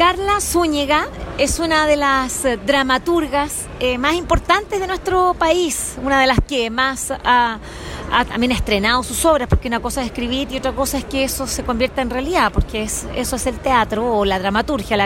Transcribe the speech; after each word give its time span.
Carla 0.00 0.40
Zúñiga 0.40 1.08
es 1.36 1.58
una 1.58 1.86
de 1.86 1.96
las 1.96 2.46
eh, 2.46 2.56
dramaturgas 2.56 3.66
eh, 3.80 3.98
más 3.98 4.14
importantes 4.14 4.80
de 4.80 4.86
nuestro 4.86 5.34
país, 5.34 5.98
una 6.02 6.18
de 6.18 6.26
las 6.26 6.38
que 6.40 6.70
más 6.70 7.12
ha, 7.22 7.58
también 8.30 8.52
ha 8.52 8.54
estrenado 8.54 9.02
sus 9.02 9.26
obras, 9.26 9.46
porque 9.46 9.68
una 9.68 9.80
cosa 9.80 10.00
es 10.00 10.06
escribir 10.06 10.50
y 10.50 10.56
otra 10.56 10.72
cosa 10.72 10.96
es 10.96 11.04
que 11.04 11.22
eso 11.22 11.46
se 11.46 11.64
convierta 11.64 12.00
en 12.00 12.08
realidad, 12.08 12.50
porque 12.50 12.84
es, 12.84 13.06
eso 13.14 13.36
es 13.36 13.44
el 13.44 13.58
teatro 13.58 14.10
o 14.10 14.24
la 14.24 14.38
dramaturgia, 14.38 14.96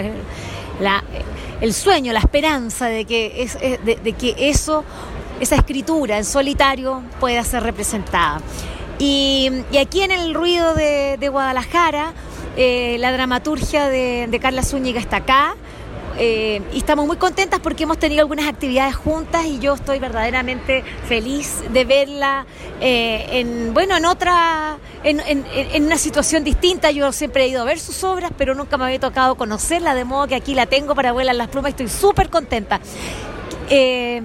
el 1.61 1.75
sueño, 1.75 2.13
la 2.13 2.21
esperanza 2.21 2.87
de 2.87 3.05
que, 3.05 3.43
es, 3.43 3.59
de, 3.59 4.13
que 4.13 4.37
eso, 4.49 4.85
esa 5.41 5.57
escritura 5.57 6.19
en 6.19 6.25
solitario 6.25 7.03
pueda 7.19 7.43
ser 7.43 7.65
representada. 7.65 8.41
Y, 9.01 9.51
aquí 9.77 10.03
en 10.03 10.13
el 10.13 10.35
ruido 10.35 10.73
de 10.73 11.29
Guadalajara, 11.33 12.13
eh, 12.57 12.97
la 13.01 13.13
dramaturgia 13.13 13.89
de, 13.89 14.39
Carla 14.41 14.63
Zúñiga 14.63 15.01
está 15.01 15.17
acá. 15.19 15.57
Eh, 16.17 16.63
y 16.73 16.79
estamos 16.79 17.09
muy 17.09 17.17
contentas 17.17 17.59
porque 17.59 17.83
hemos 17.83 17.99
tenido 17.99 18.21
algunas 18.21 18.47
actividades 18.47 18.95
juntas 18.95 19.47
y 19.47 19.59
yo 19.59 19.75
estoy 19.75 19.99
verdaderamente 19.99 20.85
feliz 21.09 21.65
de 21.73 21.85
verla 21.85 22.47
eh, 22.81 23.27
en 23.33 23.75
bueno 23.75 23.97
en 23.97 24.05
otra 24.05 24.79
en, 25.03 25.19
en, 25.27 25.85
una 25.85 25.99
situación 25.99 26.45
distinta 26.45 26.93
yo 26.93 27.11
siempre 27.11 27.43
he 27.43 27.49
ido 27.49 27.63
a 27.63 27.65
ver 27.65 27.81
sus 27.81 28.05
obras 28.05 28.31
pero 28.39 28.55
nunca 28.55 28.77
me 28.77 28.85
había 28.85 29.01
tocado 29.01 29.35
conocerla 29.35 29.97
de 29.97 30.05
modo 30.05 30.29
que 30.29 30.37
aquí 30.37 30.55
la 30.55 30.67
tengo 30.67 30.95
para 30.95 31.11
vuelar 31.11 31.35
las 31.35 31.49
plumas 31.49 31.71
estoy 31.71 31.89
súper 31.89 32.31
contenta 32.31 32.79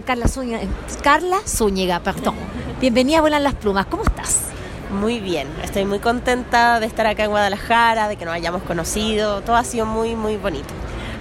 Carla 0.05 0.27
Zúñiga 0.27 0.59
Carla 1.01 1.39
Zúñiga 1.47 2.01
perdón 2.01 2.35
bienvenida 2.79 3.17
a 3.17 3.21
Vuelan 3.21 3.43
las 3.43 3.55
plumas 3.55 3.87
¿cómo 3.87 4.03
estás? 4.03 4.49
Muy 4.89 5.19
bien, 5.19 5.47
estoy 5.63 5.85
muy 5.85 5.99
contenta 5.99 6.79
de 6.79 6.87
estar 6.87 7.05
acá 7.05 7.23
en 7.23 7.29
Guadalajara, 7.29 8.07
de 8.07 8.15
que 8.15 8.25
nos 8.25 8.33
hayamos 8.33 8.63
conocido, 8.63 9.41
todo 9.41 9.55
ha 9.55 9.63
sido 9.63 9.85
muy, 9.85 10.15
muy 10.15 10.35
bonito. 10.35 10.69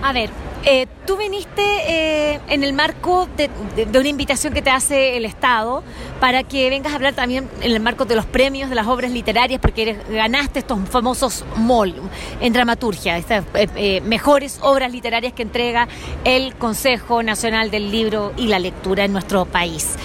A 0.02 0.12
ver, 0.14 0.30
eh, 0.64 0.86
tú 1.06 1.16
viniste 1.16 1.62
eh, 1.62 2.40
en 2.48 2.64
el 2.64 2.72
marco 2.72 3.28
de, 3.36 3.50
una 3.86 4.08
invitación 4.08 4.54
que 4.54 4.62
te 4.62 4.70
hace 4.70 5.16
el 5.16 5.24
Estado 5.24 5.82
para 6.18 6.44
que 6.44 6.70
vengas 6.70 6.92
a 6.92 6.96
hablar 6.96 7.14
también 7.14 7.48
en 7.60 7.72
el 7.72 7.80
marco 7.80 8.06
de 8.06 8.16
los 8.16 8.24
premios 8.24 8.70
de 8.70 8.74
las 8.74 8.86
obras 8.86 9.10
literarias, 9.10 9.60
porque 9.60 9.98
ganaste 10.08 10.60
estos 10.60 10.78
famosos 10.88 11.44
MOL 11.56 11.94
en 12.40 12.52
dramaturgia, 12.52 13.18
estas 13.18 13.44
eh, 13.54 14.00
mejores 14.00 14.58
obras 14.62 14.90
literarias 14.92 15.32
que 15.34 15.42
entrega 15.42 15.88
el 16.24 16.54
Consejo 16.54 17.22
Nacional 17.22 17.70
del 17.70 17.90
Libro 17.90 18.32
y 18.36 18.46
la 18.46 18.58
Lectura 18.58 19.04
en 19.04 19.12
nuestro 19.12 19.44
país. 19.44 19.96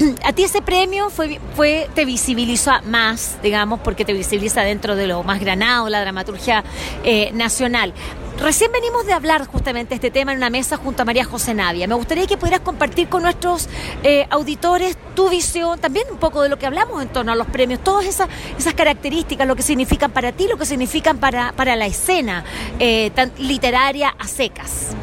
a 0.24 0.32
ti 0.32 0.44
ese 0.44 0.62
premio 0.62 1.10
fue, 1.10 1.40
fue, 1.54 1.88
te 1.94 2.04
visibiliza 2.04 2.80
más, 2.82 3.38
digamos, 3.42 3.80
porque 3.80 4.04
te 4.04 4.12
visibiliza 4.12 4.62
dentro 4.62 4.96
de 4.96 5.06
lo 5.06 5.22
más 5.22 5.40
granado, 5.40 5.88
la 5.88 6.00
dramaturgia 6.00 6.64
eh, 7.04 7.30
nacional. 7.32 7.92
Recién 8.38 8.72
venimos 8.72 9.04
de 9.04 9.12
hablar 9.12 9.46
justamente 9.46 9.90
de 9.90 9.94
este 9.96 10.10
tema 10.10 10.32
en 10.32 10.38
una 10.38 10.48
mesa 10.48 10.78
junto 10.78 11.02
a 11.02 11.04
María 11.04 11.24
José 11.24 11.52
Navia. 11.52 11.86
Me 11.86 11.94
gustaría 11.94 12.26
que 12.26 12.38
pudieras 12.38 12.60
compartir 12.60 13.08
con 13.08 13.22
nuestros 13.22 13.68
eh, 14.02 14.26
auditores 14.30 14.96
tu 15.14 15.28
visión, 15.28 15.78
también 15.78 16.06
un 16.10 16.16
poco 16.16 16.40
de 16.40 16.48
lo 16.48 16.58
que 16.58 16.64
hablamos 16.64 17.02
en 17.02 17.08
torno 17.08 17.32
a 17.32 17.34
los 17.34 17.48
premios, 17.48 17.84
todas 17.84 18.06
esas, 18.06 18.28
esas 18.58 18.72
características, 18.72 19.46
lo 19.46 19.56
que 19.56 19.62
significan 19.62 20.10
para 20.10 20.32
ti, 20.32 20.48
lo 20.48 20.56
que 20.56 20.64
significan 20.64 21.18
para, 21.18 21.52
para 21.52 21.76
la 21.76 21.84
escena 21.86 22.44
eh, 22.78 23.10
tan 23.14 23.30
literaria 23.36 24.14
a 24.18 24.26
secas 24.26 24.94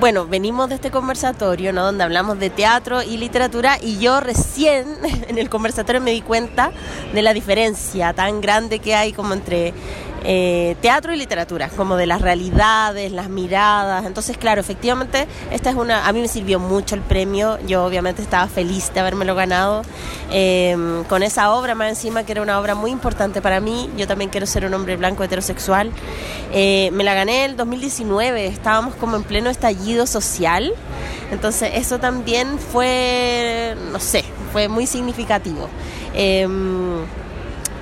bueno, 0.00 0.26
venimos 0.26 0.68
de 0.68 0.74
este 0.74 0.90
conversatorio, 0.90 1.72
¿no? 1.72 1.84
Donde 1.84 2.04
hablamos 2.04 2.38
de 2.38 2.50
teatro 2.50 3.02
y 3.02 3.16
literatura 3.16 3.78
y 3.80 3.98
yo 3.98 4.20
recién 4.20 4.86
en 5.28 5.38
el 5.38 5.48
conversatorio 5.48 6.00
me 6.00 6.10
di 6.10 6.20
cuenta 6.20 6.72
de 7.12 7.22
la 7.22 7.32
diferencia 7.32 8.12
tan 8.12 8.40
grande 8.40 8.80
que 8.80 8.94
hay 8.94 9.12
como 9.12 9.34
entre 9.34 9.72
eh, 10.26 10.76
teatro 10.80 11.12
y 11.12 11.16
literatura, 11.18 11.68
como 11.68 11.96
de 11.96 12.06
las 12.06 12.22
realidades, 12.22 13.12
las 13.12 13.28
miradas. 13.28 14.06
Entonces, 14.06 14.38
claro, 14.38 14.60
efectivamente, 14.62 15.26
esta 15.50 15.68
es 15.68 15.76
una. 15.76 16.06
A 16.06 16.12
mí 16.14 16.20
me 16.20 16.28
sirvió 16.28 16.58
mucho 16.58 16.94
el 16.94 17.02
premio. 17.02 17.58
Yo, 17.66 17.84
obviamente, 17.84 18.22
estaba 18.22 18.46
feliz 18.48 18.90
de 18.94 19.00
habérmelo 19.00 19.34
ganado 19.34 19.82
em, 20.30 21.04
con 21.04 21.22
esa 21.22 21.52
obra, 21.52 21.74
más 21.74 21.90
encima, 21.90 22.24
que 22.24 22.32
era 22.32 22.40
una 22.40 22.58
obra 22.58 22.74
muy 22.74 22.90
importante 22.90 23.42
para 23.42 23.60
mí. 23.60 23.90
Yo 23.98 24.06
también 24.06 24.30
quiero 24.30 24.46
ser 24.46 24.64
un 24.64 24.72
hombre 24.72 24.96
blanco 24.96 25.22
heterosexual. 25.22 25.90
Eh, 26.52 26.90
me 26.92 27.04
la 27.04 27.12
gané 27.12 27.44
el 27.44 27.56
2019. 27.56 28.46
Estábamos 28.46 28.94
como 28.94 29.16
en 29.16 29.24
pleno 29.24 29.50
estallido 29.50 30.06
social. 30.06 30.72
Entonces, 31.32 31.72
eso 31.74 31.98
también 31.98 32.58
fue, 32.58 33.76
no 33.92 34.00
sé, 34.00 34.24
fue 34.52 34.68
muy 34.68 34.86
significativo. 34.86 35.68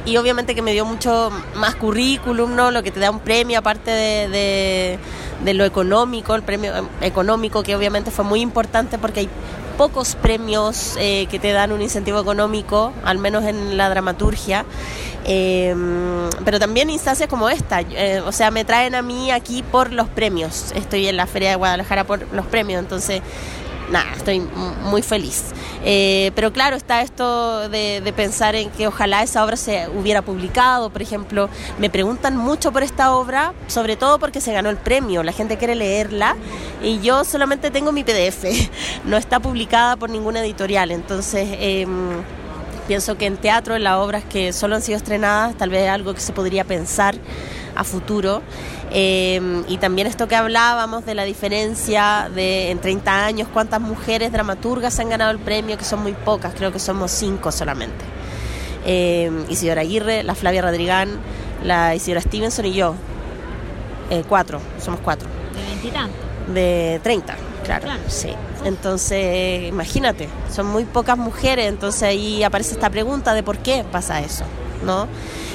Em, 0.05 0.13
y 0.13 0.17
obviamente 0.17 0.55
que 0.55 0.63
me 0.63 0.73
dio 0.73 0.85
mucho 0.85 1.31
más 1.57 1.75
currículum, 1.75 2.55
¿no? 2.55 2.71
Lo 2.71 2.83
que 2.83 2.91
te 2.91 3.01
da 3.01 3.11
un 3.11 3.21
premio 3.21 3.59
aparte 3.59 3.91
de, 3.91 4.99
de, 5.45 5.55
lo 5.55 5.65
económico, 5.65 6.35
el 6.35 6.43
premio 6.43 6.73
económico 7.01 7.63
que 7.63 7.75
obviamente 7.77 8.11
fue 8.11 8.25
muy 8.25 8.41
importante 8.41 8.99
porque 8.99 9.21
hay 9.21 9.29
pocos 9.77 10.15
premios 10.15 10.97
eh, 10.99 11.27
que 11.31 11.39
te 11.39 11.53
dan 11.53 11.73
un 11.73 11.83
incentivo 11.83 12.21
económico, 12.21 12.93
al 13.05 13.19
menos 13.19 13.45
en 13.45 13.77
la 13.77 13.89
dramaturgia, 13.89 14.65
eh, 15.25 15.75
pero 16.45 16.59
también 16.59 16.91
instancias 16.91 17.29
como 17.29 17.49
esta, 17.49 17.81
eh, 17.81 18.21
o 18.25 18.33
sea, 18.33 18.51
me 18.51 18.65
traen 18.65 18.95
a 18.95 19.03
mí 19.03 19.31
aquí 19.31 19.63
por 19.63 19.93
los 19.93 20.09
premios, 20.09 20.73
estoy 20.77 21.09
en 21.09 21.17
la 21.17 21.27
Feria 21.27 21.51
de 21.51 21.57
Guadalajara 21.57 22.05
por 22.05 22.33
los 22.33 22.47
premios, 22.47 22.81
entonces 22.81 23.23
nada, 23.93 24.11
estoy 24.17 24.41
muy 24.41 25.03
feliz. 25.03 25.45
Eh, 25.85 26.33
pero 26.35 26.53
claro, 26.53 26.77
está 26.77 27.03
esto 27.03 27.69
de, 27.69 28.13
pensar 28.17 28.55
en 28.55 28.71
que 28.71 28.87
ojalá 28.87 29.23
esa 29.23 29.45
obra 29.45 29.57
se 29.57 29.89
hubiera 29.89 30.23
publicado, 30.23 30.91
por 30.91 31.03
ejemplo, 31.03 31.49
me 31.79 31.91
preguntan 31.91 32.37
mucho 32.37 32.73
por 32.73 32.83
esta 32.83 33.15
obra, 33.15 33.53
sobre 33.69 33.97
todo 33.97 34.19
porque 34.19 34.41
se 34.41 34.53
ganó 34.53 34.71
el 34.71 34.77
premio, 34.77 35.23
la 35.23 35.33
gente 35.33 35.57
quiere 35.57 35.75
leerla 35.75 36.37
y 36.83 37.01
yo 37.01 37.25
solamente 37.25 37.71
tengo 37.71 37.93
mi 37.93 38.03
PDF, 38.05 38.45
no 39.05 39.17
está 39.17 39.39
publicada 39.41 39.97
por 39.97 40.11
ninguna 40.11 40.41
editorial, 40.41 40.91
entonces... 40.91 41.49
Em, 41.61 42.23
pienso 42.89 43.17
que 43.17 43.27
en 43.27 43.37
teatro, 43.37 43.77
en 43.77 43.85
las 43.85 43.95
obras 43.99 44.25
que 44.25 44.53
solo 44.53 44.75
han 44.75 44.83
sido 44.83 44.97
estrenadas, 44.97 45.57
tal 45.57 45.71
vez 45.71 45.89
algo 45.89 46.15
que 46.15 46.21
se 46.21 46.33
podría 46.33 46.65
pensar 46.65 47.15
a 47.75 47.85
futuro. 47.85 48.43
Em, 48.91 49.65
y 49.69 49.79
también 49.79 50.07
esto 50.07 50.29
que 50.29 50.37
hablábamos 50.37 51.07
de 51.07 51.15
la 51.15 51.25
diferencia 51.25 52.31
de 52.35 52.71
en 52.71 52.79
30 52.79 53.25
años, 53.25 53.49
cuántas 53.53 53.81
mujeres 53.81 54.33
dramaturgas 54.33 54.99
han 55.01 55.09
ganado 55.09 55.31
el 55.31 55.39
premio, 55.39 55.79
que 55.79 55.85
son 55.85 56.03
muy 56.03 56.13
pocas, 56.13 56.55
creo 56.55 56.73
que 56.73 56.79
somos 56.79 57.11
cinco 57.11 57.53
solamente. 57.53 58.05
Eh, 58.85 59.31
Isidora 59.49 59.83
Aguirre, 59.83 60.23
la 60.23 60.35
Flavia 60.35 60.63
Rodrigán, 60.63 61.19
la 61.65 61.95
Isidora 61.95 62.21
Stevenson 62.21 62.67
y 62.67 62.73
yo. 62.73 62.95
Eh, 64.11 64.25
cuatro, 64.29 64.61
somos 64.83 65.01
cuatro. 65.01 65.29
¿De 65.55 65.63
veintitantos? 65.63 66.17
De 66.53 67.01
30, 67.03 67.37
claro, 67.65 67.85
claro. 67.85 68.03
Sí. 68.09 68.31
Entonces, 68.65 69.69
imagínate, 69.69 70.29
son 70.55 70.67
muy 70.67 70.85
pocas 70.85 71.19
mujeres, 71.19 71.67
entonces 71.67 72.03
ahí 72.03 72.43
aparece 72.43 72.75
esta 72.75 72.91
pregunta 72.91 73.35
de 73.35 73.43
por 73.43 73.59
qué 73.59 73.85
pasa 73.91 74.21
eso, 74.21 74.45
¿no? 74.83 75.09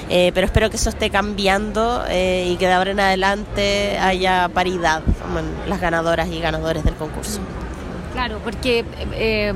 Eh, 0.10 0.32
pero 0.34 0.46
espero 0.46 0.70
que 0.70 0.78
eso 0.78 0.90
esté 0.90 1.10
cambiando 1.10 2.06
eh, 2.08 2.50
y 2.50 2.56
que 2.56 2.68
de 2.68 2.74
ahora 2.74 2.92
en 2.92 3.00
adelante 3.00 3.98
haya 4.00 4.50
paridad 4.54 5.04
en 5.38 5.70
las 5.70 5.82
ganadoras 5.82 6.30
y 6.30 6.40
ganadores 6.40 6.84
del 6.84 6.96
concurso. 6.96 7.40
Claro, 8.14 8.40
porque 8.44 8.86
eh, 9.14 9.54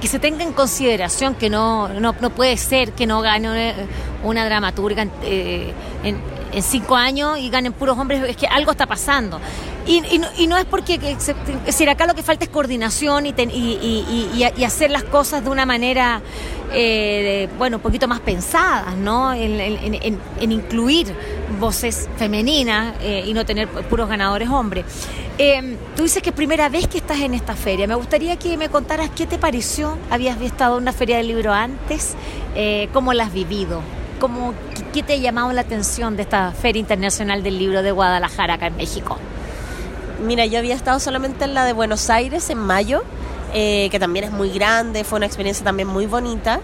que 0.00 0.08
se 0.08 0.18
tenga 0.18 0.44
en 0.44 0.52
consideración 0.52 1.34
que 1.34 1.50
no, 1.50 1.88
no, 1.88 2.14
no 2.20 2.30
puede 2.30 2.56
ser 2.56 2.92
que 2.92 3.06
no 3.06 3.20
gane 3.20 3.74
una 4.22 4.44
dramaturga 4.44 5.02
en 5.02 6.16
cinco 6.60 6.96
años 6.96 7.38
y 7.38 7.50
ganen 7.50 7.72
puros 7.72 7.98
hombres, 7.98 8.22
es 8.28 8.36
que 8.36 8.46
algo 8.46 8.70
está 8.70 8.86
pasando. 8.86 9.40
Y, 9.88 10.02
y, 10.36 10.46
no, 10.46 10.58
es 10.58 10.66
porque, 10.66 10.98
que 10.98 11.12
es 11.12 11.34
decir, 11.64 11.88
acá 11.88 12.06
lo 12.06 12.14
que 12.14 12.22
falta 12.22 12.44
es 12.44 12.50
coordinación 12.50 13.24
y, 13.24 14.42
hacer 14.62 14.90
las 14.90 15.02
cosas 15.04 15.42
de 15.42 15.48
una 15.48 15.64
manera, 15.64 16.20
eh, 16.74 17.48
bueno, 17.56 17.78
un 17.78 17.82
poquito 17.82 18.06
más 18.06 18.20
pensadas, 18.20 18.94
¿no? 18.98 19.32
En, 19.32 20.20
incluir 20.42 21.14
voces 21.58 22.06
femeninas 22.18 22.96
eh, 23.00 23.24
y 23.26 23.32
no 23.32 23.46
tener 23.46 23.66
puros 23.66 24.10
ganadores 24.10 24.50
hombres. 24.50 24.84
Eh, 25.38 25.78
tú 25.96 26.02
dices 26.02 26.22
que 26.22 26.30
es 26.30 26.36
primera 26.36 26.68
vez 26.68 26.86
que 26.86 26.98
estás 26.98 27.20
en 27.20 27.32
esta 27.32 27.56
feria. 27.56 27.86
Me 27.86 27.94
gustaría 27.94 28.36
que 28.36 28.58
me 28.58 28.68
contaras 28.68 29.08
qué 29.16 29.26
te 29.26 29.38
pareció. 29.38 29.96
¿Habías 30.10 30.38
estado 30.42 30.76
en 30.76 30.82
una 30.82 30.92
feria 30.92 31.16
del 31.16 31.28
libro 31.28 31.54
antes? 31.54 32.14
¿Cómo 32.92 33.14
la 33.14 33.24
has 33.24 33.32
vivido? 33.32 33.80
¿Cómo, 34.20 34.52
¿Qué 34.92 35.02
te 35.02 35.12
ha 35.12 35.16
llamado 35.16 35.52
la 35.52 35.60
atención 35.60 36.16
de 36.16 36.22
esta 36.22 36.50
Feria 36.52 36.80
Internacional 36.80 37.42
del 37.42 37.58
Libro 37.58 37.82
de 37.82 37.92
Guadalajara 37.92 38.54
acá 38.54 38.68
en 38.68 38.76
México? 38.76 39.18
Mira, 40.24 40.46
yo 40.46 40.58
había 40.58 40.74
estado 40.74 40.98
solamente 40.98 41.44
en 41.44 41.52
la 41.52 41.66
de 41.66 41.74
Buenos 41.74 42.08
Aires 42.08 42.48
en 42.48 42.56
mayo, 42.56 43.02
eh, 43.52 43.88
que 43.90 43.98
también 43.98 44.24
es 44.24 44.30
muy 44.30 44.48
grande, 44.48 45.04
fue 45.04 45.18
una 45.18 45.26
experiencia 45.26 45.62
también 45.62 45.88
muy 45.88 46.06
bonita. 46.06 46.60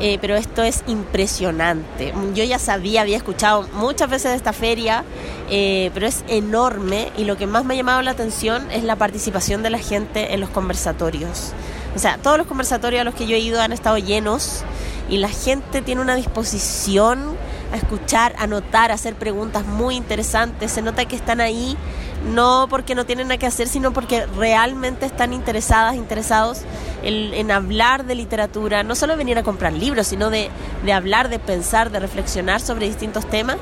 Eh, 0.00 0.18
pero 0.20 0.34
esto 0.34 0.64
es 0.64 0.82
impresionante. 0.88 2.12
Yo 2.34 2.42
ya 2.42 2.58
sabía, 2.58 3.02
había 3.02 3.16
escuchado 3.16 3.68
muchas 3.74 4.10
veces 4.10 4.32
de 4.32 4.36
esta 4.36 4.52
feria, 4.52 5.04
eh, 5.48 5.92
pero 5.94 6.08
es 6.08 6.24
enorme 6.26 7.12
y 7.16 7.24
lo 7.24 7.36
que 7.36 7.46
más 7.46 7.64
me 7.64 7.74
ha 7.74 7.76
llamado 7.76 8.02
la 8.02 8.10
atención 8.10 8.68
es 8.72 8.82
la 8.82 8.96
participación 8.96 9.62
de 9.62 9.70
la 9.70 9.78
gente 9.78 10.34
en 10.34 10.40
los 10.40 10.50
conversatorios. 10.50 11.52
O 11.94 12.00
sea, 12.00 12.18
todos 12.18 12.36
los 12.38 12.48
conversatorios 12.48 13.02
a 13.02 13.04
los 13.04 13.14
que 13.14 13.28
yo 13.28 13.36
he 13.36 13.38
ido 13.38 13.60
han 13.60 13.70
estado 13.70 13.98
llenos 13.98 14.64
y 15.08 15.18
la 15.18 15.28
gente 15.28 15.82
tiene 15.82 16.00
una 16.00 16.16
disposición 16.16 17.36
a 17.72 17.76
escuchar, 17.76 18.34
a 18.38 18.46
notar, 18.46 18.90
a 18.90 18.94
hacer 18.94 19.14
preguntas 19.14 19.64
muy 19.66 19.96
interesantes. 19.96 20.70
Se 20.72 20.82
nota 20.82 21.04
que 21.06 21.16
están 21.16 21.40
ahí 21.40 21.76
no 22.24 22.66
porque 22.68 22.94
no 22.94 23.04
tienen 23.04 23.28
nada 23.28 23.38
que 23.38 23.46
hacer, 23.46 23.66
sino 23.66 23.92
porque 23.92 24.26
realmente 24.26 25.06
están 25.06 25.32
interesadas, 25.32 25.96
interesados 25.96 26.60
en, 27.02 27.50
hablar 27.50 28.04
de 28.04 28.14
literatura, 28.14 28.82
no 28.82 28.94
solo 28.94 29.16
venir 29.16 29.38
a 29.38 29.42
comprar 29.42 29.72
libros, 29.72 30.06
sino 30.06 30.30
de, 30.30 30.50
de 30.84 30.92
hablar, 30.92 31.28
de 31.28 31.38
pensar, 31.38 31.90
de 31.90 31.98
reflexionar 31.98 32.60
sobre 32.60 32.86
distintos 32.86 33.26
temas. 33.28 33.56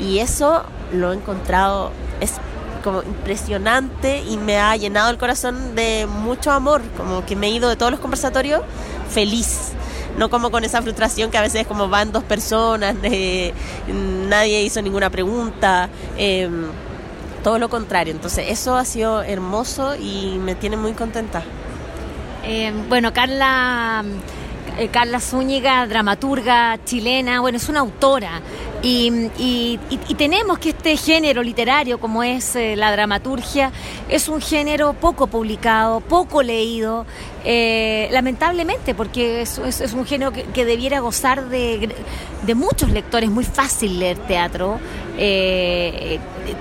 Y 0.00 0.18
eso 0.18 0.64
lo 0.92 1.12
he 1.12 1.16
encontrado, 1.16 1.92
es 2.20 2.32
como 2.82 3.02
impresionante 3.02 4.22
y 4.22 4.38
me 4.38 4.58
ha 4.58 4.74
llenado 4.76 5.10
el 5.10 5.18
corazón 5.18 5.74
de 5.74 6.06
mucho 6.08 6.50
amor, 6.50 6.82
como 6.96 7.24
que 7.26 7.36
me 7.36 7.48
he 7.48 7.50
ido 7.50 7.68
de 7.68 7.76
todos 7.76 7.92
los 7.92 8.00
conversatorios 8.00 8.62
feliz. 9.10 9.72
No 10.18 10.28
como 10.28 10.50
con 10.50 10.64
esa 10.64 10.82
frustración 10.82 11.30
que 11.30 11.38
a 11.38 11.42
veces 11.42 11.66
como 11.66 11.88
van 11.88 12.12
dos 12.12 12.24
personas, 12.24 12.96
eh, 13.02 13.52
nadie 14.28 14.62
hizo 14.62 14.82
ninguna 14.82 15.10
pregunta, 15.10 15.88
em, 16.18 16.66
todo 17.42 17.58
lo 17.58 17.68
contrario. 17.68 18.12
Entonces 18.12 18.46
eso 18.48 18.76
ha 18.76 18.84
sido 18.84 19.22
hermoso 19.22 19.94
y 19.96 20.38
me 20.38 20.54
tiene 20.54 20.76
muy 20.76 20.92
contenta. 20.92 21.42
Em, 22.44 22.88
bueno, 22.88 23.12
Carla 23.12 24.04
eh, 24.78 24.88
Carla 24.88 25.20
Zúñiga, 25.20 25.86
dramaturga 25.86 26.78
chilena, 26.84 27.40
bueno, 27.40 27.58
es 27.58 27.68
una 27.68 27.80
autora. 27.80 28.40
Y, 28.82 29.78
tenemos 30.16 30.58
que 30.58 30.70
este 30.70 30.96
género 30.96 31.42
literario, 31.42 31.98
como 31.98 32.22
es 32.22 32.56
eh, 32.56 32.76
la 32.76 32.92
dramaturgia, 32.92 33.72
es 34.08 34.28
un 34.28 34.40
género 34.40 34.94
poco 34.94 35.26
publicado, 35.26 36.00
poco 36.00 36.42
leído, 36.42 37.06
eh, 37.44 38.08
lamentablemente, 38.10 38.94
porque 38.94 39.42
es, 39.42 39.58
un 39.94 40.04
género 40.06 40.32
que, 40.32 40.64
debiera 40.64 41.00
gozar 41.00 41.48
de, 41.48 41.90
muchos 42.54 42.90
lectores, 42.90 43.30
muy 43.30 43.44
fácil 43.44 43.98
leer 43.98 44.18
teatro, 44.18 44.78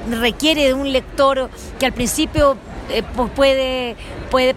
requiere 0.10 0.68
de 0.68 0.74
un 0.74 0.92
lector 0.92 1.50
que 1.80 1.86
al 1.86 1.94
principio 1.94 2.58
eh, 2.92 3.04
pues 3.16 3.30
puede, 3.32 3.96
puede 4.32 4.56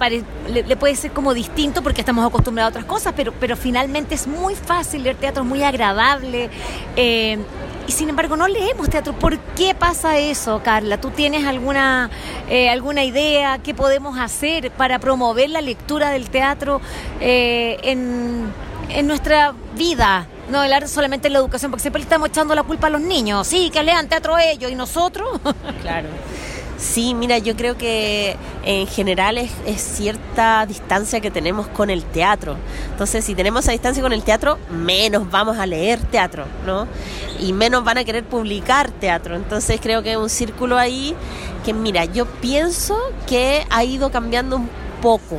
le, 0.48 0.76
puede 0.76 0.96
ser 0.96 1.12
como 1.12 1.34
distinto 1.34 1.82
porque 1.82 2.00
estamos 2.00 2.26
acostumbrados 2.26 2.70
a 2.70 2.78
otras 2.78 2.84
cosas, 2.86 3.12
pero, 3.14 3.32
pero 3.38 3.56
finalmente 3.56 4.14
es 4.14 4.26
muy 4.26 4.54
fácil 4.54 5.02
leer 5.02 5.16
teatro, 5.16 5.42
es 5.42 5.48
muy 5.48 5.62
agradable. 5.62 6.48
Eh, 6.96 7.38
y 7.86 7.92
sin 7.92 8.08
embargo 8.08 8.36
no 8.36 8.48
leemos 8.48 8.88
teatro. 8.88 9.12
¿Por 9.12 9.38
qué 9.38 9.74
pasa 9.74 10.18
eso, 10.18 10.60
Carla? 10.64 11.00
¿Tú 11.00 11.10
tienes 11.10 11.46
alguna, 11.46 12.10
eh, 12.48 12.68
alguna 12.70 13.04
idea? 13.04 13.58
¿Qué 13.58 13.74
podemos 13.74 14.18
hacer 14.18 14.70
para 14.70 14.98
promover 14.98 15.50
la 15.50 15.60
lectura 15.60 16.10
del 16.10 16.30
teatro 16.30 16.80
en, 17.20 18.52
en 18.90 19.06
nuestra 19.06 19.54
vida? 19.76 20.26
No 20.50 20.60
hablar 20.60 20.88
solamente 20.88 21.28
en 21.28 21.32
la 21.32 21.38
educación, 21.38 21.70
porque 21.70 21.82
siempre 21.82 22.00
le 22.00 22.04
estamos 22.04 22.28
echando 22.28 22.54
la 22.54 22.62
culpa 22.62 22.88
a 22.88 22.90
los 22.90 23.00
niños. 23.00 23.46
Sí, 23.46 23.70
que 23.70 23.82
lean 23.82 24.08
teatro 24.08 24.36
ellos 24.38 24.70
y 24.70 24.74
nosotros. 24.74 25.40
Claro. 25.82 26.08
Sí, 26.82 27.14
mira, 27.14 27.38
yo 27.38 27.54
creo 27.54 27.78
que 27.78 28.36
en 28.64 28.88
general 28.88 29.38
es, 29.38 29.52
cierta 29.76 30.66
distancia 30.66 31.20
que 31.20 31.30
tenemos 31.30 31.68
con 31.68 31.90
el 31.90 32.02
teatro. 32.02 32.56
Entonces, 32.90 33.24
si 33.24 33.36
tenemos 33.36 33.62
esa 33.62 33.70
distancia 33.70 34.02
con 34.02 34.12
el 34.12 34.24
teatro, 34.24 34.58
menos 34.68 35.30
vamos 35.30 35.58
a 35.58 35.64
leer 35.64 36.00
teatro, 36.00 36.44
¿no? 36.66 36.88
Y 37.38 37.52
menos 37.52 37.84
van 37.84 37.98
a 37.98 38.04
querer 38.04 38.24
publicar 38.24 38.90
teatro. 38.90 39.36
Entonces, 39.36 39.80
creo 39.80 40.02
que 40.02 40.12
es 40.12 40.16
un 40.16 40.28
círculo 40.28 40.76
ahí 40.76 41.14
que, 41.64 41.72
mira, 41.72 42.04
yo 42.04 42.26
pienso 42.26 42.98
que 43.28 43.64
ha 43.70 43.84
ido 43.84 44.10
cambiando 44.10 44.56
un 44.56 44.68
poco 45.00 45.38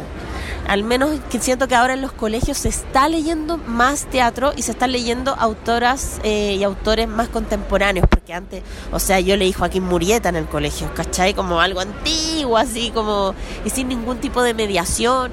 al 0.68 0.84
menos 0.84 1.20
que 1.30 1.40
siento 1.40 1.68
que 1.68 1.76
ahora 1.76 1.94
en 1.94 2.02
los 2.02 2.12
colegios 2.12 2.58
se 2.58 2.70
está 2.70 3.10
leyendo 3.10 3.58
más 3.58 4.06
teatro 4.06 4.54
y 4.56 4.62
se 4.62 4.72
están 4.72 4.92
leyendo 4.92 5.36
autoras 5.36 6.20
eh, 6.24 6.56
y 6.58 6.64
autores 6.64 7.08
más 7.08 7.28
contemporáneos, 7.30 8.08
porque 8.10 8.34
antes, 8.34 8.64
o 8.92 9.00
sea, 9.00 9.20
yo 9.20 9.36
leí 9.36 9.52
Joaquín 9.52 9.84
Murieta 9.84 10.30
en 10.30 10.38
el 10.38 10.46
colegio, 10.46 10.90
¿cachai? 10.94 11.34
Como 11.34 11.60
algo 11.60 11.82
antiguo, 11.82 12.58
así 12.58 12.92
como, 12.92 13.36
y 13.66 13.70
sin 13.70 13.90
ningún 13.90 14.18
tipo 14.20 14.42
de 14.42 14.54
mediación. 14.54 15.32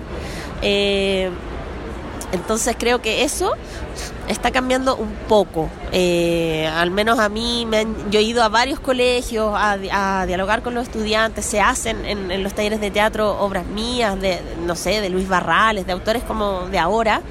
Eh, 0.62 1.31
entonces 2.33 2.76
creo 2.79 3.03
que 3.03 3.25
eso 3.25 3.55
está 4.31 4.50
cambiando 4.50 4.97
un 4.97 5.11
poco. 5.29 5.69
Eh, 5.93 6.67
al 6.73 6.91
menos 6.91 7.19
a 7.19 7.29
mí, 7.29 7.67
me 7.67 7.87
yo 8.11 8.21
he 8.21 8.23
ido 8.23 8.43
a 8.43 8.49
varios 8.49 8.81
colegios 8.81 9.53
a, 9.56 10.25
dialogar 10.27 10.62
con 10.62 10.75
los 10.75 10.85
estudiantes, 10.85 11.44
se 11.44 11.61
hacen 11.61 12.05
en, 12.05 12.43
los 12.43 12.55
talleres 12.55 12.81
de 12.81 12.91
teatro 12.91 13.38
obras 13.41 13.67
mías, 13.67 14.21
de, 14.21 14.41
no 14.67 14.77
sé, 14.77 15.00
de 15.00 15.11
Luis 15.11 15.29
Barrales, 15.29 15.87
de 15.87 15.93
autores 15.93 16.23
como 16.23 16.69
de 16.69 16.79
ahora. 16.79 17.23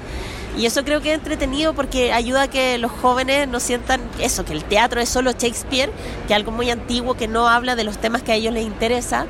Y 0.58 0.66
eso 0.66 0.84
creo 0.84 1.00
que 1.00 1.12
es 1.12 1.18
entretenido 1.18 1.74
porque 1.74 2.12
ayuda 2.12 2.42
a 2.42 2.48
que 2.48 2.78
los 2.78 2.90
jóvenes 2.90 3.48
no 3.48 3.60
sientan 3.60 4.00
eso, 4.20 4.44
que 4.44 4.52
el 4.52 4.64
teatro 4.64 5.00
es 5.00 5.08
solo 5.08 5.32
Shakespeare, 5.32 5.90
que 6.26 6.32
es 6.32 6.36
algo 6.36 6.50
muy 6.50 6.70
antiguo 6.70 7.14
que 7.14 7.28
no 7.28 7.48
habla 7.48 7.76
de 7.76 7.84
los 7.84 7.98
temas 7.98 8.22
que 8.22 8.32
a 8.32 8.34
ellos 8.34 8.52
les 8.52 8.64
interesa. 8.64 9.26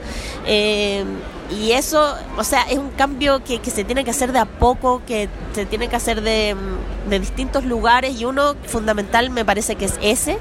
Eh, 0.46 1.05
y 1.50 1.72
eso, 1.72 2.14
o 2.37 2.44
sea, 2.44 2.62
es 2.62 2.78
un 2.78 2.90
cambio 2.90 3.43
que, 3.43 3.61
se 3.70 3.84
tiene 3.84 4.05
que 4.05 4.11
hacer 4.11 4.32
de 4.32 4.38
a 4.38 4.44
poco, 4.44 5.02
que 5.06 5.28
se 5.52 5.67
tiene 5.67 5.88
que 5.88 5.96
hacer 5.96 6.22
de, 6.22 6.56
distintos 7.08 7.64
lugares 7.64 8.20
y 8.20 8.25
uno 8.25 8.55
fundamental 8.66 9.31
me 9.31 9.44
parece 9.44 9.75
que 9.75 9.87
es 9.87 9.99
ese. 10.00 10.38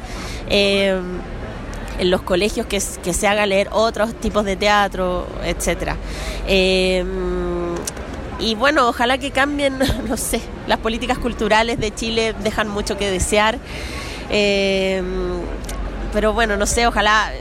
Eh, 0.50 1.00
en 1.98 2.12
los 2.12 2.22
colegios 2.22 2.66
que, 2.66 2.82
que, 3.04 3.14
se 3.14 3.28
haga 3.28 3.46
leer 3.46 3.68
otros 3.72 4.14
tipos 4.16 4.46
de 4.46 4.56
teatro, 4.56 5.28
etcétera. 5.44 5.98
Eh, 6.48 7.04
y 8.40 8.56
bueno, 8.56 8.88
ojalá 8.88 9.18
que 9.18 9.32
cambien, 9.32 9.80
no 10.08 10.18
sé, 10.18 10.42
las 10.68 10.80
políticas 10.80 11.18
culturales 11.18 11.80
de 11.80 11.94
Chile 11.94 12.34
dejan 12.44 12.68
mucho 12.70 12.98
que 12.98 13.12
desear. 13.12 13.58
Eh, 14.30 15.02
pero 16.14 16.34
bueno, 16.34 16.58
no 16.58 16.66
sé, 16.66 16.88
ojalá 16.88 17.32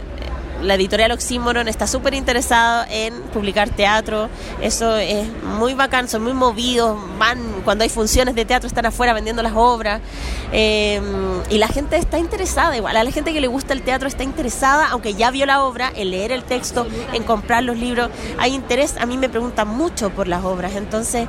la 0.62 0.74
editorial 0.74 1.12
Oxímoron 1.12 1.68
está 1.68 1.86
súper 1.86 2.14
interesada 2.14 2.86
en 2.90 3.14
publicar 3.32 3.70
teatro. 3.70 4.28
Eso 4.60 4.96
es 4.96 5.26
muy 5.58 5.74
bacán, 5.74 6.08
son 6.08 6.24
muy 6.24 6.34
movidos. 6.34 6.98
Van, 7.18 7.38
cuando 7.68 7.84
hay 7.84 7.90
funciones 7.90 8.34
de 8.34 8.46
teatro, 8.46 8.66
están 8.66 8.86
afuera 8.86 9.12
vendiendo 9.12 9.42
las 9.42 9.52
obras. 9.54 10.00
Eh, 10.52 11.02
y 11.50 11.58
la 11.58 11.68
gente 11.68 11.98
está 11.98 12.18
interesada, 12.18 12.74
igual. 12.74 12.96
A 12.96 13.04
la 13.04 13.10
gente 13.10 13.34
que 13.34 13.42
le 13.42 13.46
gusta 13.46 13.74
el 13.74 13.82
teatro 13.82 14.08
está 14.08 14.22
interesada, 14.22 14.88
aunque 14.88 15.12
ya 15.12 15.30
vio 15.30 15.44
la 15.44 15.62
obra, 15.62 15.92
en 15.94 16.10
leer 16.10 16.32
el 16.32 16.44
texto, 16.44 16.86
en 17.12 17.24
comprar 17.24 17.64
los 17.64 17.76
libros. 17.76 18.08
Hay 18.38 18.54
interés. 18.54 18.96
A 18.98 19.04
mí 19.04 19.18
me 19.18 19.28
preguntan 19.28 19.68
mucho 19.68 20.08
por 20.08 20.28
las 20.28 20.46
obras. 20.46 20.76
Entonces, 20.76 21.28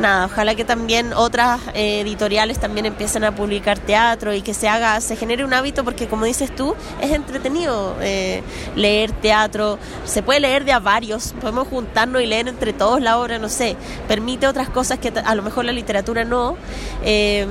nada, 0.00 0.26
ojalá 0.26 0.54
que 0.54 0.64
también 0.64 1.12
otras 1.12 1.60
eh, 1.74 2.00
editoriales 2.00 2.58
también 2.58 2.86
empiecen 2.86 3.24
a 3.24 3.34
publicar 3.34 3.78
teatro 3.78 4.34
y 4.34 4.42
que 4.42 4.54
se 4.54 4.68
haga, 4.68 5.00
se 5.00 5.16
genere 5.16 5.44
un 5.44 5.54
hábito, 5.54 5.84
porque 5.84 6.06
como 6.06 6.24
dices 6.24 6.54
tú, 6.54 6.74
es 7.00 7.12
entretenido 7.12 7.96
eh, 8.00 8.42
leer 8.74 9.12
teatro, 9.12 9.78
se 10.04 10.22
puede 10.22 10.40
leer 10.40 10.64
de 10.64 10.72
a 10.72 10.78
varios, 10.78 11.34
podemos 11.40 11.68
juntarnos 11.68 12.22
y 12.22 12.26
leer 12.26 12.48
entre 12.48 12.72
todos 12.72 13.00
la 13.00 13.18
obra, 13.18 13.38
no 13.38 13.48
sé, 13.48 13.76
permite 14.08 14.46
otras 14.46 14.68
cosas 14.68 14.98
que 14.98 15.12
a 15.24 15.34
lo 15.34 15.42
mejor 15.42 15.64
la 15.64 15.72
literatura 15.76 16.24
no, 16.24 16.56
eh, 17.04 17.46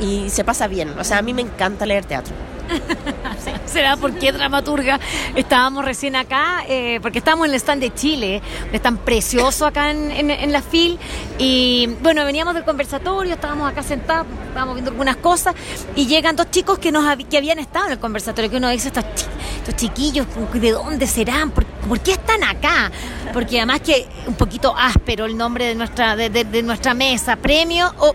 y 0.00 0.30
se 0.30 0.44
pasa 0.44 0.66
bien, 0.66 0.98
o 0.98 1.04
sea, 1.04 1.18
a 1.18 1.22
mí 1.22 1.32
me 1.32 1.42
encanta 1.42 1.86
leer 1.86 2.04
teatro. 2.04 2.34
será 3.66 3.96
porque 3.96 4.32
dramaturga. 4.32 4.98
Estábamos 5.34 5.84
recién 5.84 6.16
acá, 6.16 6.64
eh, 6.68 6.98
porque 7.02 7.18
estábamos 7.18 7.46
en 7.46 7.54
el 7.54 7.56
stand 7.60 7.80
de 7.80 7.94
Chile, 7.94 8.42
es 8.72 8.82
tan 8.82 8.98
precioso 8.98 9.66
acá 9.66 9.90
en, 9.90 10.52
la 10.52 10.62
FIL. 10.62 10.98
Y 11.38 11.88
bueno, 12.00 12.24
veníamos 12.24 12.54
del 12.54 12.64
conversatorio, 12.64 13.34
estábamos 13.34 13.70
acá 13.70 13.82
sentados, 13.82 14.26
estábamos 14.48 14.74
viendo 14.74 14.90
algunas 14.90 15.16
cosas, 15.16 15.54
y 15.94 16.06
llegan 16.06 16.36
dos 16.36 16.50
chicos 16.50 16.78
que, 16.78 16.90
nos, 16.92 17.04
que 17.30 17.38
habían 17.38 17.58
estado 17.58 17.86
en 17.86 17.92
el 17.92 17.98
conversatorio, 17.98 18.50
que 18.50 18.56
uno 18.56 18.68
dice, 18.70 18.88
estos, 18.88 19.04
estos 19.58 19.76
chiquillos, 19.76 20.26
¿de 20.54 20.72
dónde 20.72 21.06
serán? 21.06 21.50
¿Por, 21.50 21.64
qué 22.00 22.12
están 22.12 22.42
acá? 22.44 22.90
Porque 23.32 23.58
además 23.58 23.80
que 23.80 24.06
un 24.26 24.34
poquito 24.34 24.74
áspero 24.76 25.26
el 25.26 25.36
nombre 25.36 25.66
de 25.66 25.74
nuestra, 25.74 26.16
de, 26.16 26.62
nuestra 26.62 26.94
mesa, 26.94 27.36
premio 27.36 27.92
o 27.98 28.14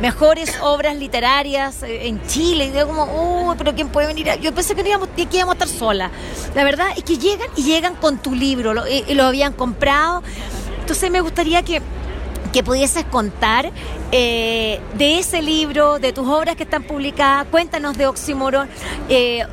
mejores 0.00 0.58
obras 0.60 0.96
literarias 0.96 1.82
eh, 1.82 2.08
en 2.08 2.24
Chile. 2.26 2.66
Y 2.66 2.70
digo 2.70 2.88
como, 2.88 3.48
uy, 3.48 3.54
pero 3.58 3.74
¿quién 3.74 3.88
puede 3.88 4.06
venir? 4.06 4.28
Yo 4.40 4.54
pensé 4.54 4.74
que, 4.74 4.88
íbamos, 4.88 5.08
que 5.16 5.28
íbamos 5.30 5.54
a 5.54 5.64
estar 5.64 5.68
sola. 5.68 6.10
La 6.54 6.64
verdad 6.64 6.88
es 6.96 7.04
que 7.04 7.18
llegan 7.18 7.48
y 7.56 7.62
llegan 7.62 7.94
con 7.96 8.18
tu 8.18 8.34
libro, 8.34 8.74
lo, 8.74 8.86
y 8.86 9.14
lo 9.14 9.24
habían 9.24 9.52
comprado. 9.52 10.22
Entonces 10.80 11.10
me 11.10 11.20
gustaría 11.20 11.62
que 11.62 11.80
que 12.54 12.62
pudieses 12.62 13.04
contar 13.06 13.72
eh, 14.12 14.78
de 14.96 15.18
ese 15.18 15.42
libro, 15.42 15.98
de 15.98 16.12
tus 16.12 16.28
obras 16.28 16.54
que 16.54 16.62
están 16.62 16.84
publicadas. 16.84 17.48
Cuéntanos 17.50 17.98
de 17.98 18.06
Oxímoron, 18.06 18.68
eh, 19.08 19.44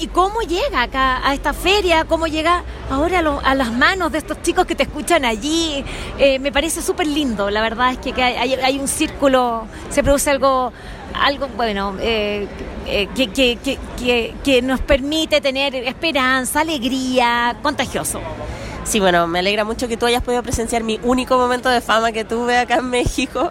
y 0.00 0.06
cómo 0.06 0.40
llega 0.40 0.80
acá 0.80 1.20
a 1.28 1.34
esta 1.34 1.52
feria, 1.52 2.06
cómo 2.06 2.26
llega 2.26 2.64
ahora 2.88 3.18
a, 3.18 3.54
las 3.54 3.70
manos 3.70 4.12
de 4.12 4.18
estos 4.18 4.40
chicos 4.40 4.64
que 4.64 4.74
te 4.74 4.84
escuchan 4.84 5.26
allí. 5.26 5.84
Eh, 6.18 6.38
me 6.38 6.50
parece 6.50 6.80
súper 6.80 7.06
lindo, 7.06 7.50
la 7.50 7.60
verdad 7.60 7.92
es 7.92 7.98
que, 7.98 8.22
hay, 8.22 8.78
un 8.78 8.88
círculo, 8.88 9.66
se 9.90 10.02
produce 10.02 10.30
algo 10.30 10.72
algo 11.12 11.46
bueno 11.48 11.94
que, 11.98 12.48
que, 13.14 14.32
que, 14.42 14.62
nos 14.62 14.80
permite 14.80 15.42
tener 15.42 15.74
esperanza, 15.74 16.62
alegría, 16.62 17.58
contagioso. 17.62 18.22
Sí, 18.84 18.98
bueno, 18.98 19.28
me 19.28 19.38
alegra 19.38 19.64
mucho 19.64 19.86
que 19.86 19.96
tú 19.96 20.06
hayas 20.06 20.22
podido 20.22 20.42
presenciar 20.42 20.82
mi 20.82 20.98
único 21.04 21.38
momento 21.38 21.68
de 21.68 21.80
fama 21.80 22.10
que 22.10 22.24
tuve 22.24 22.58
acá 22.58 22.76
en 22.76 22.90
México. 22.90 23.50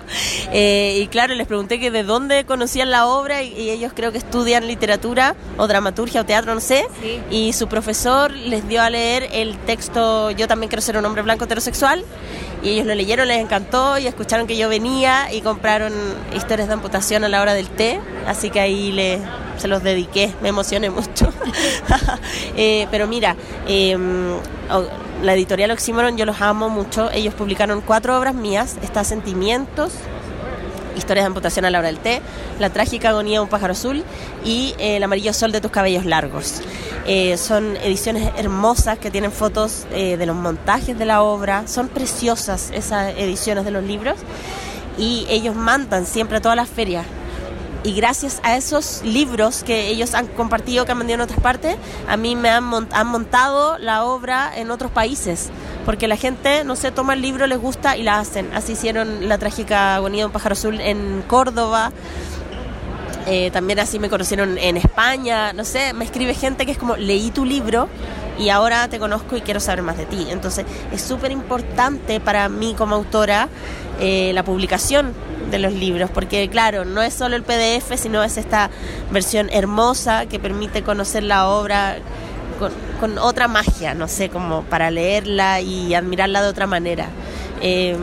Eh, 0.53 0.99
y 1.01 1.07
claro, 1.07 1.33
les 1.33 1.47
pregunté 1.47 1.79
que 1.79 1.91
de 1.91 2.03
dónde 2.03 2.45
conocían 2.45 2.91
la 2.91 3.07
obra 3.07 3.41
y, 3.41 3.69
ellos 3.69 3.93
creo 3.95 4.11
que 4.11 4.17
estudian 4.17 4.67
literatura 4.67 5.35
o 5.57 5.67
dramaturgia 5.67 6.21
o 6.21 6.25
teatro, 6.25 6.53
no 6.53 6.59
sé. 6.59 6.85
Y 7.29 7.53
su 7.53 7.67
profesor 7.67 8.31
les 8.31 8.67
dio 8.67 8.81
a 8.81 8.89
leer 8.89 9.29
el 9.31 9.57
texto 9.59 10.31
Yo 10.31 10.47
también 10.47 10.69
quiero 10.69 10.81
ser 10.81 10.97
un 10.97 11.05
hombre 11.05 11.21
blanco 11.21 11.45
heterosexual. 11.45 12.03
Y 12.63 12.69
ellos 12.69 12.85
lo 12.85 12.93
leyeron, 12.93 13.27
les 13.27 13.39
encantó 13.39 13.97
y 13.97 14.07
escucharon 14.07 14.45
que 14.45 14.55
yo 14.55 14.69
venía 14.69 15.33
y 15.33 15.41
compraron 15.41 15.93
historias 16.35 16.67
de 16.67 16.75
amputación 16.75 17.23
a 17.23 17.29
la 17.29 17.41
hora 17.41 17.53
del 17.53 17.69
té. 17.69 17.99
Así 18.27 18.49
que 18.49 18.59
ahí 18.59 18.91
le, 18.91 19.19
se 19.57 19.67
los 19.67 19.81
dediqué, 19.83 20.33
me 20.41 20.49
emocioné 20.49 20.89
mucho. 20.89 21.31
Eh, 22.55 22.87
pero 22.91 23.07
mira, 23.07 23.35
em, 23.67 24.35
la 25.23 25.33
editorial 25.33 25.71
Oxymoron 25.71 26.17
yo 26.17 26.25
los 26.25 26.41
amo 26.41 26.69
mucho. 26.69 27.09
Ellos 27.11 27.33
publicaron 27.33 27.81
cuatro 27.81 28.17
obras 28.17 28.35
mías, 28.35 28.77
está 28.81 29.03
Sentimientos, 29.03 29.93
Historias 30.95 31.23
de 31.23 31.27
amputación 31.27 31.65
a 31.65 31.69
la 31.69 31.79
hora 31.79 31.87
del 31.87 31.99
té, 31.99 32.21
La 32.59 32.69
trágica 32.69 33.09
agonía 33.09 33.39
de 33.39 33.43
un 33.43 33.49
pájaro 33.49 33.73
azul 33.73 34.03
y 34.43 34.75
eh, 34.77 34.97
El 34.97 35.03
amarillo 35.03 35.33
sol 35.33 35.51
de 35.51 35.61
tus 35.61 35.71
cabellos 35.71 36.05
largos. 36.05 36.61
Eh, 37.05 37.37
son 37.37 37.77
ediciones 37.77 38.31
hermosas 38.37 38.99
que 38.99 39.09
tienen 39.09 39.31
fotos 39.31 39.87
de 39.91 40.25
los 40.25 40.35
montajes 40.35 40.97
de 40.97 41.05
la 41.05 41.23
obra, 41.23 41.67
son 41.67 41.87
preciosas 41.87 42.69
esas 42.73 43.13
ediciones 43.17 43.65
de 43.65 43.71
los 43.71 43.83
libros 43.83 44.17
y 44.97 45.25
ellos 45.29 45.55
mandan 45.55 46.05
siempre 46.05 46.37
a 46.37 46.41
todas 46.41 46.55
las 46.55 46.69
ferias 46.69 47.05
y 47.83 47.93
gracias 47.93 48.39
a 48.43 48.55
esos 48.57 49.01
libros 49.03 49.63
que 49.63 49.87
ellos 49.87 50.13
han 50.13 50.27
compartido, 50.27 50.85
que 50.85 50.91
han 50.91 50.99
vendido 50.99 51.15
en 51.15 51.21
otras 51.21 51.39
partes, 51.39 51.75
a 52.07 52.17
mí 52.17 52.35
me 52.35 52.49
han, 52.49 52.87
han 52.91 53.07
montado 53.07 53.77
la 53.79 54.05
obra 54.05 54.51
en 54.55 54.71
otros 54.71 54.91
países. 54.91 55.49
Porque 55.85 56.07
la 56.07 56.15
gente, 56.15 56.63
no 56.63 56.75
sé, 56.75 56.91
toma 56.91 57.13
el 57.13 57.21
libro, 57.21 57.47
les 57.47 57.59
gusta 57.59 57.97
y 57.97 58.03
la 58.03 58.19
hacen. 58.19 58.49
Así 58.53 58.73
hicieron 58.73 59.27
la 59.27 59.37
trágica 59.37 59.95
agonía 59.95 60.23
de 60.23 60.25
un 60.27 60.31
pájaro 60.31 60.53
azul 60.53 60.79
en 60.79 61.23
Córdoba. 61.27 61.91
Eh, 63.27 63.51
también 63.51 63.79
así 63.79 63.99
me 63.99 64.09
conocieron 64.09 64.57
en 64.57 64.77
España. 64.77 65.53
No 65.53 65.63
sé, 65.63 65.93
me 65.93 66.05
escribe 66.05 66.33
gente 66.33 66.65
que 66.65 66.73
es 66.73 66.77
como, 66.77 66.97
leí 66.97 67.31
tu 67.31 67.45
libro 67.45 67.87
y 68.37 68.49
ahora 68.49 68.87
te 68.87 68.99
conozco 68.99 69.37
y 69.37 69.41
quiero 69.41 69.59
saber 69.59 69.83
más 69.83 69.97
de 69.97 70.05
ti. 70.05 70.27
Entonces 70.29 70.65
es 70.91 71.01
súper 71.01 71.31
importante 71.31 72.19
para 72.19 72.49
mí 72.49 72.75
como 72.77 72.95
autora 72.95 73.49
eh, 73.99 74.31
la 74.33 74.43
publicación 74.43 75.13
de 75.51 75.59
los 75.59 75.73
libros, 75.73 76.09
porque 76.09 76.49
claro, 76.49 76.85
no 76.85 77.01
es 77.01 77.13
solo 77.13 77.35
el 77.35 77.43
PDF, 77.43 77.97
sino 77.97 78.23
es 78.23 78.37
esta 78.37 78.69
versión 79.11 79.49
hermosa 79.51 80.25
que 80.25 80.39
permite 80.39 80.81
conocer 80.81 81.23
la 81.23 81.49
obra 81.49 81.97
con, 82.99 83.17
otra 83.17 83.47
magia, 83.47 83.93
no 83.93 84.07
sé, 84.07 84.29
como 84.29 84.63
para 84.63 84.91
leerla 84.91 85.61
y 85.61 85.93
admirarla 85.93 86.41
de 86.41 86.49
otra 86.49 86.67
manera. 86.67 87.07
Em, 87.61 87.97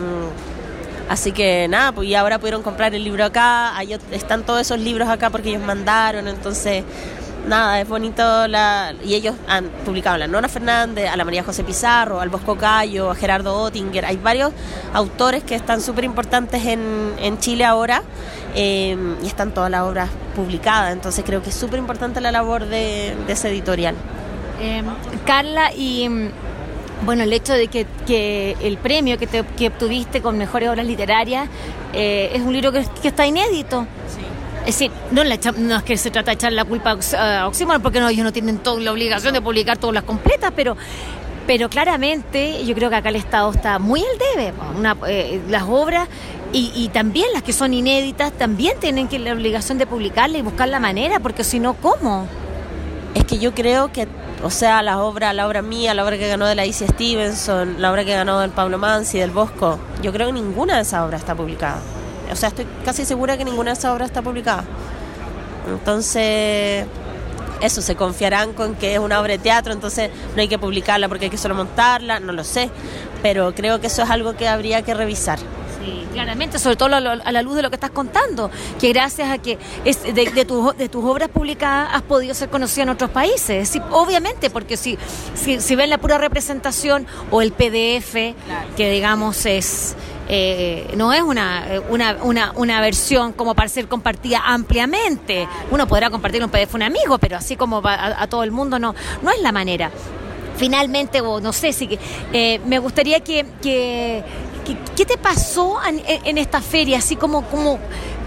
así 1.09 1.31
que 1.31 1.67
nada, 1.67 1.91
pues 1.91 2.07
y 2.07 2.15
ahora 2.15 2.37
pudieron 2.39 2.61
comprar 2.61 2.93
el 2.93 3.03
libro 3.03 3.25
acá, 3.25 3.73
están 4.11 4.43
todos 4.43 4.61
esos 4.61 4.79
libros 4.79 5.09
acá 5.09 5.29
porque 5.29 5.49
ellos 5.49 5.63
mandaron, 5.63 6.27
entonces 6.27 6.83
nada, 7.47 7.79
es 7.81 7.87
bonito 7.87 8.47
la, 8.47 8.93
y 9.03 9.15
ellos 9.15 9.35
han 9.47 9.65
publicado 9.85 10.15
a 10.15 10.19
la 10.19 10.27
Nora 10.27 10.47
Fernández, 10.47 11.09
a 11.09 11.17
la 11.17 11.25
María 11.25 11.43
José 11.43 11.63
Pizarro, 11.63 12.21
al 12.21 12.29
Bosco 12.29 12.55
Cayo, 12.55 13.09
a 13.09 13.15
Gerardo 13.15 13.55
Ottinger, 13.61 14.05
hay 14.05 14.17
varios 14.17 14.51
autores 14.93 15.43
que 15.43 15.55
están 15.55 15.81
súper 15.81 16.03
importantes 16.03 16.65
en, 16.65 17.37
Chile 17.39 17.63
ahora 17.63 18.03
em, 18.55 19.15
y 19.23 19.27
están 19.27 19.53
todas 19.53 19.71
las 19.71 19.81
obras 19.81 20.09
publicadas, 20.35 20.93
entonces 20.93 21.23
creo 21.25 21.41
que 21.41 21.49
es 21.49 21.55
súper 21.55 21.79
importante 21.79 22.21
la 22.21 22.31
labor 22.31 22.65
de, 22.65 23.15
ese 23.27 23.49
editorial. 23.49 23.95
Em, 24.61 24.85
Carla, 25.25 25.73
y 25.73 26.03
em, 26.03 26.31
bueno, 27.05 27.23
el 27.23 27.33
hecho 27.33 27.53
de 27.53 27.67
que, 27.67 27.85
que 28.05 28.57
el 28.61 28.77
premio 28.77 29.17
que, 29.17 29.27
te, 29.27 29.43
que 29.43 29.67
obtuviste 29.67 30.21
con 30.21 30.37
mejores 30.37 30.69
obras 30.69 30.85
literarias 30.85 31.47
eh, 31.93 32.31
es 32.33 32.41
un 32.41 32.53
libro 32.53 32.71
que, 32.71 32.85
que 33.01 33.07
está 33.07 33.25
inédito. 33.25 33.87
Es 34.61 34.77
decir, 34.77 34.91
no, 35.11 35.21
es 35.23 35.83
que 35.83 35.97
se 35.97 36.11
trata 36.11 36.31
de 36.31 36.35
echar 36.35 36.51
la 36.51 36.65
culpa 36.65 36.97
a 37.17 37.47
Oxímoron, 37.47 37.81
porque 37.81 37.99
no, 37.99 38.09
ellos 38.09 38.23
no 38.23 38.33
tienen 38.33 38.59
toda 38.59 38.79
la 38.81 38.91
obligación 38.91 39.33
de 39.33 39.41
publicar 39.41 39.77
todas 39.77 39.93
las 39.93 40.03
completas, 40.03 40.51
pero 40.55 40.75
pero 41.47 41.67
claramente 41.67 42.63
yo 42.63 42.75
creo 42.75 42.91
que 42.91 42.97
acá 42.97 43.09
el 43.09 43.15
Estado 43.15 43.51
está 43.51 43.79
muy 43.79 44.01
al 44.01 44.35
debe. 44.35 44.53
Eh, 45.07 45.41
las 45.49 45.63
obras 45.63 46.07
y, 46.53 46.89
también 46.93 47.25
las 47.33 47.41
que 47.41 47.53
son 47.53 47.73
inéditas 47.73 48.31
también 48.33 48.79
tienen 48.79 49.07
que 49.07 49.17
la 49.17 49.33
obligación 49.33 49.79
de 49.79 49.87
publicarla 49.87 50.37
y 50.37 50.43
buscar 50.43 50.69
la 50.69 50.79
manera, 50.79 51.19
porque 51.19 51.43
si 51.43 51.59
no, 51.59 51.73
¿cómo? 51.73 52.27
Es 53.15 53.23
que 53.23 53.39
yo 53.39 53.55
creo 53.55 53.91
que, 53.91 54.07
o 54.41 54.49
sea, 54.49 54.81
la 54.81 54.99
obra, 54.99 55.33
la 55.33 55.47
obra 55.47 55.61
mía, 55.61 55.93
la 55.93 56.05
obra 56.05 56.17
que 56.17 56.27
ganó 56.27 56.45
de 56.47 56.55
la 56.55 56.65
Isia 56.65 56.87
Stevenson, 56.87 57.81
la 57.81 57.91
obra 57.91 58.05
que 58.05 58.13
ganó 58.13 58.39
del 58.39 58.51
Pablo 58.51 58.77
Mansi, 58.77 59.19
del 59.19 59.31
Bosco, 59.31 59.77
yo 60.01 60.13
creo 60.13 60.27
que 60.27 60.33
ninguna 60.33 60.75
de 60.75 60.83
esas 60.83 61.03
obras 61.03 61.21
está 61.21 61.35
publicada. 61.35 61.79
O 62.31 62.35
sea, 62.35 62.49
estoy 62.49 62.65
casi 62.85 63.03
segura 63.05 63.37
que 63.37 63.43
ninguna 63.43 63.71
de 63.71 63.79
esas 63.79 63.91
obras 63.91 64.09
está 64.09 64.21
publicada. 64.21 64.63
Entonces, 65.67 66.85
eso, 67.61 67.81
se 67.81 67.95
confiarán 67.95 68.53
con 68.53 68.75
que 68.75 68.93
es 68.93 68.99
una 68.99 69.19
obra 69.19 69.33
de 69.33 69.39
teatro, 69.39 69.73
entonces 69.73 70.09
no 70.35 70.41
hay 70.41 70.47
que 70.47 70.57
publicarla 70.57 71.09
porque 71.09 71.25
hay 71.25 71.31
que 71.31 71.37
solo 71.37 71.55
montarla, 71.55 72.19
no 72.21 72.31
lo 72.31 72.45
sé, 72.45 72.69
pero 73.21 73.53
creo 73.53 73.81
que 73.81 73.87
eso 73.87 74.03
es 74.03 74.09
algo 74.09 74.35
que 74.35 74.47
habría 74.47 74.81
que 74.83 74.93
revisar. 74.93 75.39
Sí, 75.79 76.05
claramente, 76.11 76.59
sobre 76.59 76.75
todo 76.75 76.93
a 76.93 77.31
la 77.31 77.41
luz 77.41 77.55
de 77.55 77.61
lo 77.61 77.69
que 77.69 77.75
estás 77.75 77.91
contando, 77.91 78.51
que 78.79 78.91
gracias 78.91 79.29
a 79.29 79.37
que 79.37 79.57
es 79.85 80.03
de, 80.03 80.11
de, 80.13 80.31
de 80.33 80.89
tus 80.89 81.05
obras 81.05 81.29
publicadas 81.29 81.89
has 81.93 82.01
podido 82.01 82.33
ser 82.33 82.49
conocida 82.49 82.83
en 82.83 82.89
otros 82.89 83.09
países. 83.11 83.69
Sí, 83.69 83.81
obviamente, 83.91 84.49
porque 84.49 84.75
si, 84.75 84.97
si, 85.35 85.75
ven 85.75 85.89
la 85.89 85.97
pura 85.97 86.17
representación 86.17 87.07
o 87.31 87.41
el 87.41 87.53
PDF, 87.53 88.35
que 88.75 88.91
digamos 88.91 89.45
es 89.45 89.95
eh, 90.31 90.93
no 90.95 91.11
es 91.11 91.23
una, 91.23 91.65
una, 91.89 92.17
una, 92.21 92.51
una, 92.55 92.81
versión 92.81 93.33
como 93.33 93.55
para 93.55 93.67
ser 93.67 93.87
compartida 93.87 94.41
ampliamente. 94.45 95.47
Uno 95.71 95.87
podrá 95.87 96.11
compartir 96.11 96.43
un 96.43 96.51
PDF 96.51 96.75
un 96.75 96.83
amigo, 96.83 97.17
pero 97.17 97.37
así 97.37 97.55
como 97.55 97.81
a, 97.83 98.21
a 98.21 98.27
todo 98.27 98.43
el 98.43 98.51
mundo 98.51 98.77
no, 98.77 98.93
no 99.23 99.31
es 99.31 99.41
la 99.41 99.51
manera. 99.51 99.91
Finalmente, 100.59 101.21
o 101.21 101.39
no 101.39 101.53
sé 101.53 101.71
si 101.71 101.97
eh, 102.33 102.59
me 102.65 102.79
gustaría 102.79 103.21
que, 103.21 103.45
que, 103.61 104.21
¿qué 104.95 105.05
te 105.05 105.17
pasó 105.17 105.77
en, 105.85 106.37
esta 106.37 106.61
feria? 106.61 106.97
Así 106.97 107.15
como, 107.15 107.43
como, 107.45 107.79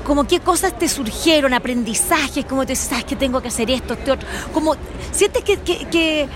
como 0.06 0.26
qué 0.26 0.40
cosas 0.40 0.78
te 0.78 0.88
surgieron, 0.88 1.54
aprendizajes, 1.54 2.44
como 2.44 2.66
te 2.66 2.76
sabes 2.76 3.04
que 3.04 3.16
tengo 3.16 3.40
que 3.40 3.48
hacer 3.48 3.70
esto, 3.70 3.94
este 3.94 4.12
otro. 4.12 4.28
Como, 4.52 4.76
¿sientes 5.12 5.44
que, 5.44 5.58
que 5.58 6.28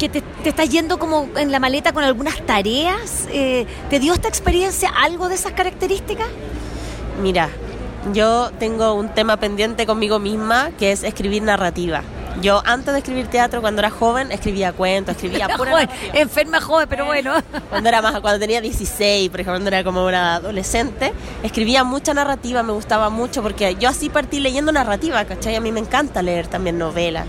que 0.00 0.08
te, 0.08 0.22
estás 0.44 0.70
yendo 0.70 0.98
como 0.98 1.28
en 1.36 1.52
la 1.52 1.60
maleta 1.60 1.92
con 1.92 2.02
algunas 2.02 2.40
tareas. 2.46 3.28
Eh, 3.30 3.66
¿Te 3.90 4.00
dio 4.00 4.14
esta 4.14 4.28
experiencia 4.28 4.88
algo 4.88 5.28
de 5.28 5.34
esas 5.34 5.52
características? 5.52 6.26
Mira, 7.22 7.50
yo 8.14 8.50
tengo 8.58 8.94
un 8.94 9.10
tema 9.10 9.36
pendiente 9.36 9.84
conmigo 9.84 10.18
misma 10.18 10.70
que 10.78 10.92
es 10.92 11.02
escribir 11.02 11.42
narrativa. 11.42 12.02
Yo 12.40 12.62
antes 12.64 12.92
de 12.92 13.00
escribir 13.00 13.26
teatro, 13.26 13.60
cuando 13.60 13.80
era 13.80 13.90
joven, 13.90 14.32
escribía 14.32 14.72
cuentos, 14.72 15.16
escribía 15.16 15.48
pura 15.56 15.72
joven, 15.72 15.88
enferma 16.14 16.60
joven, 16.60 16.86
pero 16.88 17.04
bueno. 17.04 17.34
Cuando 17.68 17.88
era 17.88 18.00
más, 18.00 18.20
cuando 18.20 18.38
tenía 18.38 18.60
16, 18.60 19.30
por 19.30 19.40
ejemplo, 19.40 19.54
cuando 19.54 19.68
era 19.68 19.84
como 19.84 20.06
una 20.06 20.36
adolescente, 20.36 21.12
escribía 21.42 21.84
mucha 21.84 22.14
narrativa, 22.14 22.62
me 22.62 22.72
gustaba 22.72 23.10
mucho 23.10 23.42
porque 23.42 23.76
yo 23.76 23.88
así 23.88 24.08
partí 24.08 24.40
leyendo 24.40 24.72
narrativa, 24.72 25.24
¿cachai? 25.24 25.56
A 25.56 25.60
mí 25.60 25.72
me 25.72 25.80
encanta 25.80 26.22
leer 26.22 26.46
también 26.46 26.78
novelas. 26.78 27.26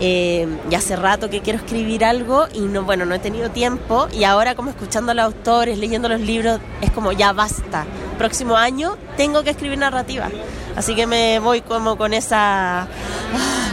Eh, 0.00 0.48
y 0.68 0.74
hace 0.74 0.96
rato 0.96 1.30
que 1.30 1.40
quiero 1.40 1.60
escribir 1.60 2.04
algo 2.04 2.46
y 2.52 2.60
no, 2.62 2.82
bueno, 2.82 3.06
no 3.06 3.14
he 3.14 3.20
tenido 3.20 3.50
tiempo 3.50 4.08
y 4.12 4.24
ahora 4.24 4.56
como 4.56 4.70
escuchando 4.70 5.12
a 5.12 5.14
los 5.14 5.24
autores, 5.24 5.78
leyendo 5.78 6.08
los 6.08 6.20
libros, 6.20 6.60
es 6.80 6.90
como 6.90 7.12
ya 7.12 7.32
basta. 7.32 7.84
Próximo 8.18 8.56
año 8.56 8.96
tengo 9.16 9.44
que 9.44 9.50
escribir 9.50 9.78
narrativa. 9.78 10.30
Así 10.76 10.96
que 10.96 11.06
me 11.06 11.38
voy 11.38 11.60
como 11.60 11.96
con 11.96 12.12
esa 12.12 12.88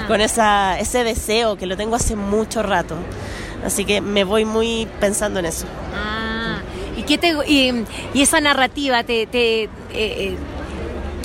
con 0.08 0.22
esa 0.22 0.80
ese 0.80 1.04
deseo 1.04 1.58
que 1.58 1.66
lo 1.66 1.76
tengo 1.76 1.96
hace 1.96 2.16
mucho 2.16 2.62
rato. 2.62 2.96
Así 3.66 3.86
que 3.86 4.02
me 4.02 4.24
voy 4.24 4.46
muy 4.46 4.88
pensando 5.00 5.40
en 5.40 5.46
eso. 5.46 5.66
Ah, 5.96 6.60
¿y 6.98 7.04
qué 7.04 7.20
y, 7.48 8.22
esa 8.22 8.42
narrativa 8.42 9.04
te, 9.04 9.26
te 9.26 9.70
eh, 9.94 10.38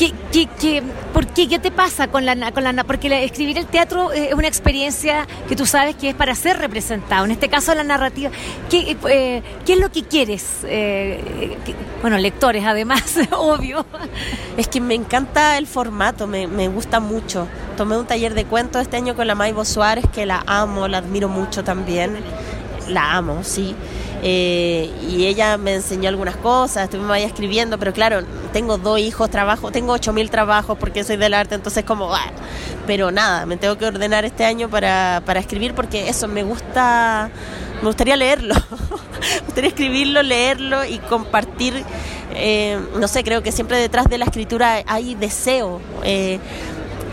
eh, 0.01 0.13
¿Qué, 0.33 0.49
qué, 0.61 0.83
por 1.13 1.27
qué? 1.27 1.49
¿Qué 1.49 1.59
te 1.59 1.71
pasa 1.71 2.09
con 2.09 2.25
la, 2.25 2.53
con 2.53 2.65
la 2.65 2.85
Porque 2.85 3.25
escribir 3.25 3.59
el 3.59 3.67
teatro 3.67 4.13
es 4.13 4.33
una 4.35 4.49
experiencia 4.49 5.27
que 5.49 5.57
tú 5.57 5.67
sabes 5.67 5.97
que 5.97 6.11
es 6.11 6.15
para 6.15 6.35
ser 6.35 6.59
representado. 6.59 7.25
En 7.25 7.31
este 7.31 7.49
caso, 7.49 7.75
la 7.75 7.85
narrativa. 7.85 8.31
¿Qué, 8.69 8.97
eh, 9.09 9.43
¿qué 9.65 9.73
es 9.75 9.81
lo 9.81 9.91
que 9.91 10.03
quieres? 10.03 10.59
Eh, 10.65 11.57
bueno, 12.03 12.19
lectores, 12.19 12.65
además, 12.65 13.03
obvio. 13.33 13.87
Es 14.57 14.69
que 14.69 14.81
me 14.81 14.95
encanta 14.95 15.59
el 15.59 15.67
formato, 15.67 16.27
me, 16.27 16.47
me, 16.47 16.69
gusta 16.69 17.01
mucho. 17.01 17.49
Tomé 17.77 17.97
un 17.97 18.07
taller 18.07 18.35
de 18.35 18.45
cuentos 18.45 18.83
este 18.83 18.97
año 18.97 19.15
con 19.17 19.27
la 19.27 19.35
Maibo 19.35 19.65
Suárez, 19.65 20.05
que 20.13 20.27
la 20.27 20.43
amo, 20.47 20.89
la 20.89 20.99
admiro 20.99 21.29
mucho 21.29 21.65
también. 21.65 22.17
La 22.89 23.17
amo, 23.17 23.43
sí. 23.43 23.75
Eh, 24.23 24.91
y 25.09 25.27
ella 25.27 25.59
me 25.59 25.75
enseñó 25.75 26.09
algunas 26.09 26.37
cosas, 26.37 26.85
estuvimos 26.85 27.13
ahí 27.13 27.23
escribiendo, 27.23 27.79
pero 27.79 27.93
claro, 27.93 28.23
tengo 28.53 28.79
dos 28.79 28.99
hijos, 28.99 29.31
trabajo, 29.31 29.71
tengo 29.71 29.93
ocho 29.93 30.13
mil 30.13 30.31
trabajos 30.31 30.79
porque 30.79 31.05
soy 31.05 31.17
del 31.17 31.35
arte, 31.35 31.55
entonces 31.55 31.85
como, 31.85 32.15
ah, 32.15 32.31
pero 32.87 33.11
nada, 33.11 33.45
me 33.45 33.57
tengo 33.57 33.77
que 33.77 33.87
ordenar 33.87 34.25
este 34.25 34.45
año 34.45 34.71
para, 34.71 35.23
para 35.27 35.39
escribir 35.39 35.75
porque 35.75 36.09
eso 36.09 36.29
me 36.29 36.43
gusta, 36.43 37.31
me 37.83 37.87
gustaría 37.87 38.17
leerlo, 38.17 38.55
me 39.41 39.41
gustaría 39.45 39.69
escribirlo, 39.69 40.23
leerlo 40.23 40.85
y 40.85 40.99
compartir, 40.99 41.85
eh, 42.35 42.81
no 42.99 43.09
sé, 43.09 43.23
creo 43.23 43.43
que 43.43 43.53
siempre 43.53 43.79
detrás 43.79 44.07
de 44.09 44.19
la 44.19 44.25
escritura 44.25 44.83
hay 44.87 45.15
deseo. 45.15 45.81
Eh, 46.05 46.41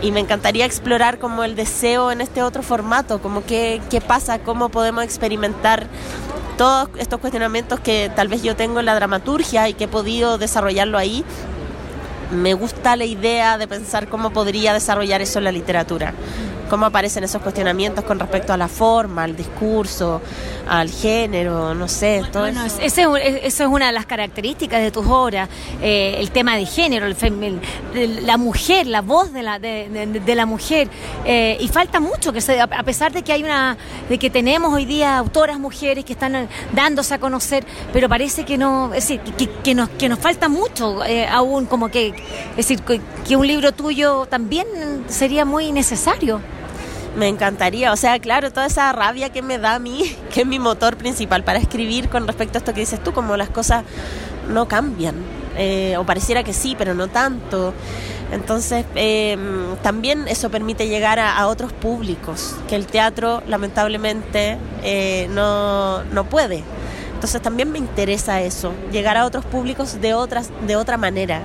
y 0.04 0.12
me 0.12 0.20
encantaría 0.20 0.66
explorar 0.66 1.18
como 1.18 1.44
el 1.44 1.56
deseo 1.56 2.12
en 2.12 2.20
este 2.20 2.42
otro 2.42 2.62
formato, 2.62 3.22
como 3.22 3.42
qué, 3.42 3.80
qué 3.88 4.02
pasa, 4.02 4.38
cómo 4.38 4.68
podemos 4.68 5.02
experimentar 5.02 5.86
todos 6.58 6.90
estos 6.98 7.20
cuestionamientos 7.20 7.80
que 7.80 8.12
tal 8.14 8.28
vez 8.28 8.42
yo 8.42 8.54
tengo 8.54 8.80
en 8.80 8.86
la 8.86 8.94
dramaturgia 8.94 9.66
y 9.70 9.72
que 9.72 9.84
he 9.84 9.88
podido 9.88 10.36
desarrollarlo 10.36 10.98
ahí, 10.98 11.24
me 12.34 12.54
gusta 12.54 12.96
la 12.96 13.04
idea 13.04 13.58
de 13.58 13.66
pensar 13.66 14.08
cómo 14.08 14.30
podría 14.30 14.72
desarrollar 14.72 15.20
eso 15.20 15.38
en 15.38 15.44
la 15.44 15.52
literatura 15.52 16.14
cómo 16.68 16.86
aparecen 16.86 17.24
esos 17.24 17.42
cuestionamientos 17.42 18.04
con 18.04 18.18
respecto 18.18 18.52
a 18.52 18.56
la 18.56 18.68
forma, 18.68 19.24
al 19.24 19.36
discurso, 19.36 20.20
al 20.68 20.90
género, 20.90 21.74
no 21.74 21.88
sé. 21.88 22.22
Todo 22.32 22.44
bueno, 22.44 22.64
eso. 22.64 22.80
eso. 22.80 23.16
es 23.16 23.60
una 23.60 23.86
de 23.86 23.92
las 23.92 24.06
características 24.06 24.80
de 24.80 24.90
tus 24.90 25.06
obras, 25.06 25.48
eh, 25.80 26.16
el 26.18 26.30
tema 26.30 26.56
de 26.56 26.66
género, 26.66 27.06
el, 27.06 28.26
la 28.26 28.36
mujer, 28.36 28.86
la 28.86 29.02
voz 29.02 29.32
de 29.32 29.42
la, 29.42 29.58
de, 29.58 30.34
la 30.34 30.46
mujer. 30.46 30.88
Eh, 31.24 31.56
y 31.60 31.68
falta 31.68 32.00
mucho 32.00 32.32
que 32.32 32.40
se, 32.40 32.60
a 32.60 32.82
pesar 32.82 33.12
de 33.12 33.22
que 33.22 33.32
hay 33.32 33.44
una, 33.44 33.76
de 34.08 34.18
que 34.18 34.30
tenemos 34.30 34.72
hoy 34.72 34.84
día 34.84 35.18
autoras 35.18 35.58
mujeres 35.58 36.04
que 36.04 36.14
están 36.14 36.48
dándose 36.72 37.14
a 37.14 37.18
conocer, 37.18 37.64
pero 37.92 38.08
parece 38.08 38.44
que 38.44 38.58
no, 38.58 38.92
es 38.94 39.08
decir, 39.08 39.20
que, 39.20 39.48
que 39.48 39.74
nos, 39.74 39.90
que 39.90 40.08
nos 40.08 40.18
falta 40.18 40.48
mucho 40.48 41.04
eh, 41.04 41.26
aún, 41.26 41.66
como 41.66 41.88
que, 41.88 42.14
es 42.50 42.56
decir, 42.56 42.80
que 42.82 43.36
un 43.36 43.46
libro 43.46 43.72
tuyo 43.72 44.26
también 44.26 44.66
sería 45.08 45.44
muy 45.44 45.72
necesario. 45.72 46.40
Me 47.16 47.28
encantaría, 47.28 47.92
o 47.92 47.96
sea, 47.96 48.18
claro, 48.18 48.50
toda 48.50 48.66
esa 48.66 48.90
rabia 48.92 49.30
que 49.30 49.40
me 49.40 49.58
da 49.58 49.76
a 49.76 49.78
mí, 49.78 50.16
que 50.34 50.40
es 50.40 50.46
mi 50.46 50.58
motor 50.58 50.96
principal 50.96 51.44
para 51.44 51.58
escribir 51.58 52.08
con 52.08 52.26
respecto 52.26 52.58
a 52.58 52.60
esto 52.60 52.74
que 52.74 52.80
dices 52.80 53.02
tú, 53.02 53.12
como 53.12 53.36
las 53.36 53.50
cosas 53.50 53.84
no 54.48 54.66
cambian, 54.66 55.14
eh, 55.56 55.96
o 55.96 56.04
pareciera 56.04 56.42
que 56.42 56.52
sí, 56.52 56.74
pero 56.76 56.94
no 56.94 57.08
tanto. 57.08 57.72
Entonces, 58.32 58.84
em, 58.96 59.76
también 59.82 60.26
eso 60.26 60.50
permite 60.50 60.88
llegar 60.88 61.20
a, 61.20 61.46
otros 61.46 61.72
públicos, 61.72 62.56
que 62.68 62.74
el 62.74 62.86
teatro 62.86 63.42
lamentablemente 63.46 64.58
eh, 64.82 65.28
no, 65.30 66.02
no 66.04 66.24
puede. 66.24 66.64
Entonces 67.14 67.40
también 67.40 67.70
me 67.70 67.78
interesa 67.78 68.42
eso, 68.42 68.72
llegar 68.90 69.16
a 69.16 69.24
otros 69.24 69.44
públicos 69.44 70.00
de, 70.00 70.14
otras, 70.14 70.50
de 70.66 70.74
otra 70.74 70.96
manera. 70.96 71.42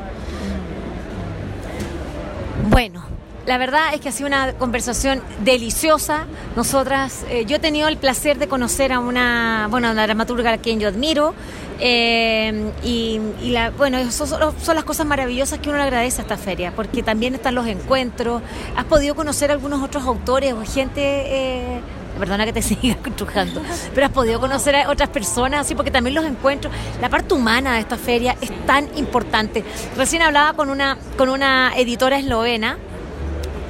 Bueno, 2.70 3.04
la 3.48 3.58
verdad 3.58 3.96
es 3.96 4.00
que 4.00 4.10
ha 4.10 4.12
sido 4.12 4.28
una 4.28 4.54
conversación 4.54 5.24
deliciosa. 5.44 6.28
Nosotras, 6.56 7.26
eh, 7.28 7.46
yo 7.46 7.56
he 7.56 7.60
tenido 7.60 7.88
el 7.88 7.98
placer 7.98 8.38
de 8.38 8.48
conocer 8.48 8.94
a 8.94 9.00
una, 9.00 9.68
bueno, 9.72 9.90
una 9.90 10.04
dramaturga 10.04 10.54
a 10.54 10.58
quien 10.60 10.80
yo 10.80 10.88
admiro. 10.88 11.34
Eh, 11.80 12.72
y, 12.84 13.20
la, 13.50 13.72
bueno, 13.72 13.98
son, 14.12 14.28
son, 14.28 14.76
las 14.76 14.84
cosas 14.84 15.08
maravillosas 15.08 15.58
que 15.58 15.70
uno 15.70 15.80
le 15.80 15.86
agradece 15.86 16.22
a 16.22 16.24
esta 16.24 16.38
feria, 16.38 16.72
porque 16.76 17.02
también 17.02 17.34
están 17.34 17.56
los 17.56 17.66
encuentros. 17.66 18.44
Has 18.76 18.86
podido 18.86 19.16
conocer 19.16 19.50
a 19.50 19.54
algunos 19.54 19.82
otros 19.82 20.04
autores 20.04 20.54
o 20.54 20.64
gente. 20.64 21.02
Eh, 21.02 21.82
perdona 22.18 22.46
que 22.46 22.54
te 22.54 22.62
siga 22.63 22.98
trujando, 23.16 23.62
pero 23.94 24.08
has 24.08 24.13
podido 24.13 24.39
conocer 24.39 24.75
a 24.75 24.89
otras 24.89 25.10
personas, 25.10 25.68
sí, 25.68 25.75
porque 25.75 25.92
también 25.92 26.16
los 26.16 26.25
encuentros, 26.25 26.74
la 27.01 27.10
parte 27.10 27.34
humana 27.34 27.75
de 27.75 27.80
esta 27.82 27.98
feria 27.98 28.36
es 28.42 28.51
tan 28.66 28.89
importante. 28.98 29.63
Recién 29.98 30.22
hablaba 30.22 30.54
con 30.54 30.70
una, 30.70 30.98
con 31.18 31.30
una 31.30 31.74
editora 31.75 32.18
eslovena 32.18 32.78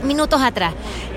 minutos 0.03 0.41
atrás 0.41 0.73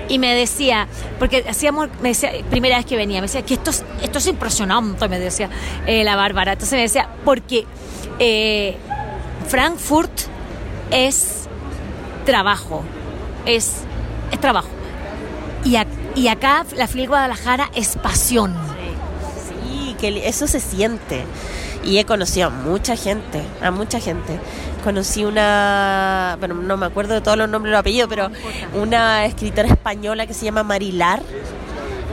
y 0.09 0.19
me 0.19 0.33
decía, 0.35 0.87
porque 1.19 1.45
hacíamos, 1.47 1.89
me 2.01 2.09
decía, 2.09 2.31
primera 2.49 2.77
vez 2.77 2.85
que 2.85 2.97
venía, 2.97 3.19
me 3.21 3.27
decía 3.27 3.43
que 3.43 3.53
esto 3.53 3.69
es, 3.71 3.83
esto 4.01 4.17
es 4.17 4.27
impresionante, 4.27 5.07
me 5.07 5.19
decía 5.19 5.49
eh, 5.85 6.03
la 6.03 6.15
Bárbara. 6.15 6.53
Entonces 6.53 6.75
me 6.75 6.81
decía, 6.81 7.09
porque 7.23 7.65
eh, 8.19 8.75
Frankfurt 9.47 10.11
es 10.91 11.47
trabajo, 12.25 12.83
es, 13.45 13.83
es 14.31 14.39
trabajo. 14.39 14.69
Y, 15.63 15.77
y 16.15 16.27
acá 16.27 16.65
la 16.75 16.87
FIL 16.87 17.07
Guadalajara 17.07 17.69
es 17.75 17.95
pasión. 17.97 18.55
Sí, 19.47 19.95
que 19.99 20.27
eso 20.27 20.47
se 20.47 20.59
siente. 20.59 21.25
Y 21.83 21.97
he 21.97 22.05
conocido 22.05 22.47
a 22.47 22.49
mucha 22.49 22.95
gente, 22.95 23.41
a 23.61 23.69
mucha 23.69 23.99
gente 23.99 24.39
conocí 24.83 25.23
una, 25.23 26.35
bueno, 26.39 26.55
no 26.55 26.77
me 26.77 26.85
acuerdo 26.85 27.13
de 27.13 27.21
todos 27.21 27.37
los 27.37 27.49
nombres 27.49 27.69
y 27.69 27.71
los 27.71 27.79
apellidos, 27.79 28.09
pero 28.09 28.29
una 28.73 29.25
escritora 29.25 29.69
española 29.69 30.27
que 30.27 30.33
se 30.33 30.45
llama 30.45 30.63
Marilar, 30.63 31.21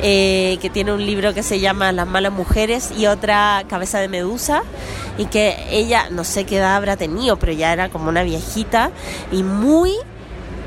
eh, 0.02 0.56
que 0.62 0.70
tiene 0.70 0.92
un 0.92 1.04
libro 1.04 1.34
que 1.34 1.42
se 1.42 1.60
llama 1.60 1.92
Las 1.92 2.06
malas 2.06 2.32
mujeres 2.32 2.92
y 2.96 3.06
otra 3.06 3.64
Cabeza 3.68 3.98
de 3.98 4.08
Medusa, 4.08 4.62
y 5.18 5.26
que 5.26 5.56
ella, 5.70 6.08
no 6.10 6.24
sé 6.24 6.44
qué 6.44 6.58
edad 6.58 6.76
habrá 6.76 6.96
tenido, 6.96 7.38
pero 7.38 7.52
ya 7.52 7.72
era 7.72 7.90
como 7.90 8.08
una 8.08 8.22
viejita 8.22 8.90
y 9.32 9.42
muy 9.42 9.92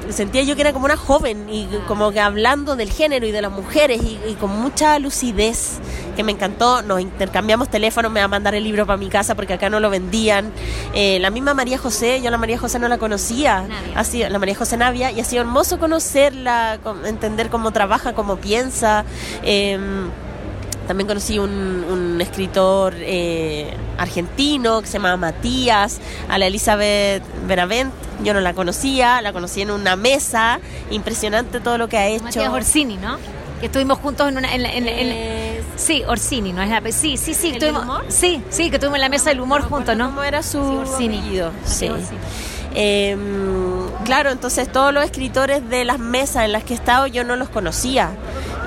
sentía 0.10 0.44
yo 0.44 0.56
que 0.56 0.62
era 0.62 0.74
como 0.74 0.86
una 0.86 0.98
joven 0.98 1.48
y 1.50 1.68
como 1.88 2.12
que 2.12 2.20
hablando 2.20 2.76
del 2.76 2.92
género 2.92 3.26
y 3.26 3.32
de 3.32 3.42
las 3.42 3.52
mujeres 3.52 4.02
y, 4.02 4.34
con 4.36 4.50
mucha 4.50 5.00
lucidez 5.00 5.80
que 6.16 6.24
me 6.24 6.32
encantó. 6.32 6.82
Nos 6.82 7.02
intercambiamos 7.02 7.70
teléfonos, 7.70 8.12
me 8.12 8.20
va 8.20 8.26
a 8.26 8.30
mandar 8.30 8.56
el 8.56 8.64
libro 8.64 8.86
para 8.86 8.98
mi 8.98 9.10
casa 9.10 9.36
porque 9.36 9.54
acá 9.54 9.70
no 9.70 9.80
lo 9.80 9.90
vendían. 9.90 10.52
Eh, 10.94 11.20
la 11.20 11.30
misma 11.30 11.54
María 11.54 11.78
José, 11.78 12.22
yo 12.22 12.30
la 12.30 12.38
María 12.38 12.58
José 12.58 12.80
no 12.80 12.88
la 12.88 12.98
conocía, 12.98 13.68
ha 13.96 14.04
sido, 14.04 14.30
la 14.30 14.40
María 14.40 14.56
José 14.56 14.78
Navia, 14.78 15.12
y 15.12 15.20
ha 15.20 15.24
sido 15.24 15.42
hermoso 15.42 15.80
conocerla, 15.80 16.80
entender 17.06 17.50
cómo 17.50 17.72
trabaja, 17.72 18.14
cómo 18.14 18.38
piensa. 18.38 19.06
Em, 19.44 20.10
también 20.88 21.08
conocí 21.08 21.40
un, 21.40 21.50
un 21.50 22.22
escritor 22.22 22.94
eh, 22.98 23.74
argentino 23.98 24.82
que 24.82 24.88
se 24.88 24.94
llama 24.94 25.16
Matías, 25.18 26.00
a 26.30 26.38
la 26.38 26.48
Elizabeth 26.48 27.24
Benavent, 27.48 27.94
yo 28.24 28.34
no 28.34 28.42
la 28.42 28.54
conocía, 28.54 29.22
la 29.22 29.34
conocí 29.34 29.62
en 29.62 29.72
una 29.72 29.96
mesa, 29.96 30.60
impresionante 30.92 31.60
todo 31.60 31.78
lo 31.78 31.88
que 31.88 31.98
ha 31.98 32.08
hecho. 32.08 32.24
Matías 32.24 32.50
Orsini, 32.50 32.98
¿no? 32.98 33.18
Que 33.60 33.68
estuvimos 33.68 34.00
juntos 34.00 34.28
en 34.28 34.38
una... 34.38 34.50
sí, 35.78 36.04
Orsini, 36.06 36.52
¿no? 36.52 36.62
Es 36.62 36.70
la, 36.70 36.82
sí, 36.92 37.18
sí, 37.18 37.34
sí. 37.34 37.52
Estuvimos, 37.52 38.04
sí, 38.10 38.44
sí, 38.50 38.70
que 38.70 38.76
estuvimos 38.76 38.98
en 38.98 39.02
la 39.02 39.10
mesa 39.10 39.30
del 39.30 39.40
humor 39.40 39.62
juntos, 39.62 39.96
¿no? 39.96 40.08
¿Cómo 40.08 40.24
era 40.24 40.44
su 40.44 40.60
Orsini. 40.60 41.22
Sí. 41.66 41.90
Eh, 42.76 43.16
claro, 44.04 44.32
entonces 44.32 44.72
todos 44.72 44.94
los 44.94 45.06
escritores 45.06 45.70
de 45.70 45.86
las 45.86 46.00
mesas 46.00 46.46
en 46.46 46.52
las 46.52 46.64
que 46.64 46.74
he 46.74 46.76
estado 46.76 47.06
yo 47.06 47.24
no 47.24 47.36
los 47.36 47.50
conocía 47.50 48.10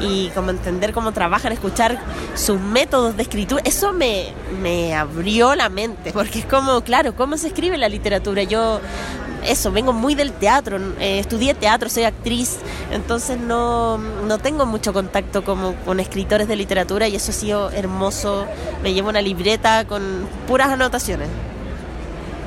y 0.00 0.28
como 0.30 0.50
entender 0.50 0.92
cómo 0.92 1.12
trabajan, 1.12 1.52
escuchar 1.52 1.98
sus 2.34 2.60
métodos 2.60 3.16
de 3.16 3.22
escritura, 3.22 3.62
eso 3.64 3.92
me, 3.92 4.32
me 4.60 4.94
abrió 4.94 5.54
la 5.54 5.68
mente, 5.68 6.12
porque 6.12 6.40
es 6.40 6.46
como, 6.46 6.82
claro, 6.82 7.14
cómo 7.14 7.36
se 7.36 7.48
escribe 7.48 7.78
la 7.78 7.88
literatura. 7.88 8.42
Yo 8.42 8.80
eso, 9.46 9.70
vengo 9.70 9.92
muy 9.92 10.14
del 10.14 10.32
teatro, 10.32 10.78
eh, 10.98 11.18
estudié 11.18 11.54
teatro, 11.54 11.88
soy 11.88 12.04
actriz, 12.04 12.58
entonces 12.90 13.38
no, 13.38 13.98
no 13.98 14.38
tengo 14.38 14.66
mucho 14.66 14.92
contacto 14.92 15.44
como, 15.44 15.74
con 15.84 16.00
escritores 16.00 16.48
de 16.48 16.56
literatura 16.56 17.08
y 17.08 17.16
eso 17.16 17.30
ha 17.30 17.34
sido 17.34 17.70
hermoso. 17.70 18.46
Me 18.82 18.92
llevo 18.92 19.08
una 19.08 19.22
libreta 19.22 19.86
con 19.86 20.28
puras 20.46 20.68
anotaciones. 20.70 21.28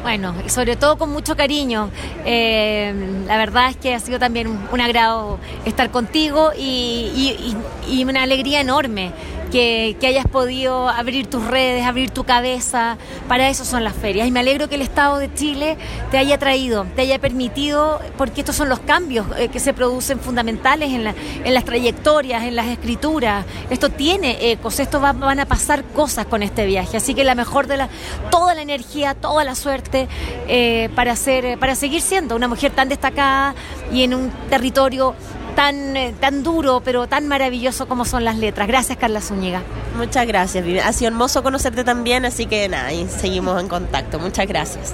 Bueno, 0.02 0.34
y 0.46 0.50
sobre 0.50 0.76
todo 0.76 0.98
con 0.98 1.12
mucho 1.12 1.36
cariño. 1.36 1.90
Eh, 2.26 2.94
la 3.28 3.38
verdad 3.38 3.70
es 3.70 3.78
que 3.78 3.94
ha 3.94 4.00
sido 4.00 4.18
también 4.18 4.48
un, 4.72 4.82
agrado 4.82 5.40
estar 5.66 5.92
contigo 5.92 6.52
y, 6.58 7.56
y 7.88 8.04
una 8.04 8.24
alegría 8.24 8.62
enorme 8.62 9.12
que, 9.50 9.98
hayas 10.08 10.28
podido 10.28 10.90
abrir 10.90 11.28
tus 11.28 11.46
redes, 11.46 11.86
abrir 11.86 12.10
tu 12.10 12.24
cabeza. 12.24 12.98
Para 13.28 13.50
eso 13.50 13.66
son 13.66 13.84
las 13.84 13.94
ferias. 13.94 14.28
Y 14.28 14.32
me 14.32 14.40
alegro 14.40 14.70
que 14.70 14.76
el 14.76 14.82
Estado 14.82 15.18
de 15.18 15.34
Chile 15.34 15.78
te 16.12 16.18
haya 16.18 16.38
traído, 16.38 16.86
te 16.96 17.02
haya 17.02 17.20
permitido, 17.20 18.00
porque 18.18 18.42
estos 18.42 18.56
son 18.56 18.70
los 18.70 18.80
cambios 18.80 19.28
eh, 19.38 19.50
que 19.50 19.60
se 19.60 19.74
producen 19.74 20.20
fundamentales 20.20 20.92
en, 20.92 21.08
en, 21.08 21.54
las 21.54 21.66
trayectorias, 21.66 22.44
en 22.44 22.56
las 22.56 22.68
escrituras. 22.68 23.46
Esto 23.70 23.90
tiene 23.90 24.52
ecos, 24.52 24.80
esto 24.80 25.00
van 25.00 25.40
a 25.40 25.46
pasar 25.46 25.84
cosas 25.84 26.26
con 26.26 26.44
este 26.44 26.66
viaje. 26.66 26.98
Así 26.98 27.14
que 27.14 27.24
la 27.24 27.36
mejor 27.36 27.68
de 27.68 27.78
la, 27.78 27.90
toda 28.32 28.56
la 28.56 28.62
energía, 28.62 29.14
toda 29.14 29.44
la 29.44 29.56
suerte 29.56 30.08
eh, 30.48 30.90
para, 30.96 31.16
ser, 31.16 31.58
para 31.60 31.76
seguir 31.76 32.02
siendo 32.02 32.36
una 32.36 32.48
mujer 32.48 32.72
tan 32.72 32.90
destacada 32.90 33.56
y 33.92 34.04
en 34.04 34.14
un 34.14 34.32
territorio 34.50 35.16
tan, 35.56 35.98
eh, 35.98 36.14
tan 36.20 36.44
duro, 36.44 36.82
pero 36.84 37.08
tan 37.08 37.28
maravilloso 37.28 37.88
como 37.88 38.06
son 38.06 38.24
las 38.26 38.38
letras. 38.38 38.68
Gracias, 38.68 38.98
Carla 38.98 39.22
Zúñiga. 39.22 39.62
Muchas 39.98 40.26
gracias, 40.28 40.66
Ha 40.86 40.94
sido 40.94 41.10
hermoso 41.10 41.44
conocerte 41.44 41.84
también, 41.84 42.26
así 42.26 42.46
que 42.46 42.70
nada, 42.70 42.94
y 42.94 43.08
seguimos 43.08 43.60
en 43.60 43.68
contacto. 43.68 44.20
Muchas 44.20 44.48
gracias. 44.48 44.94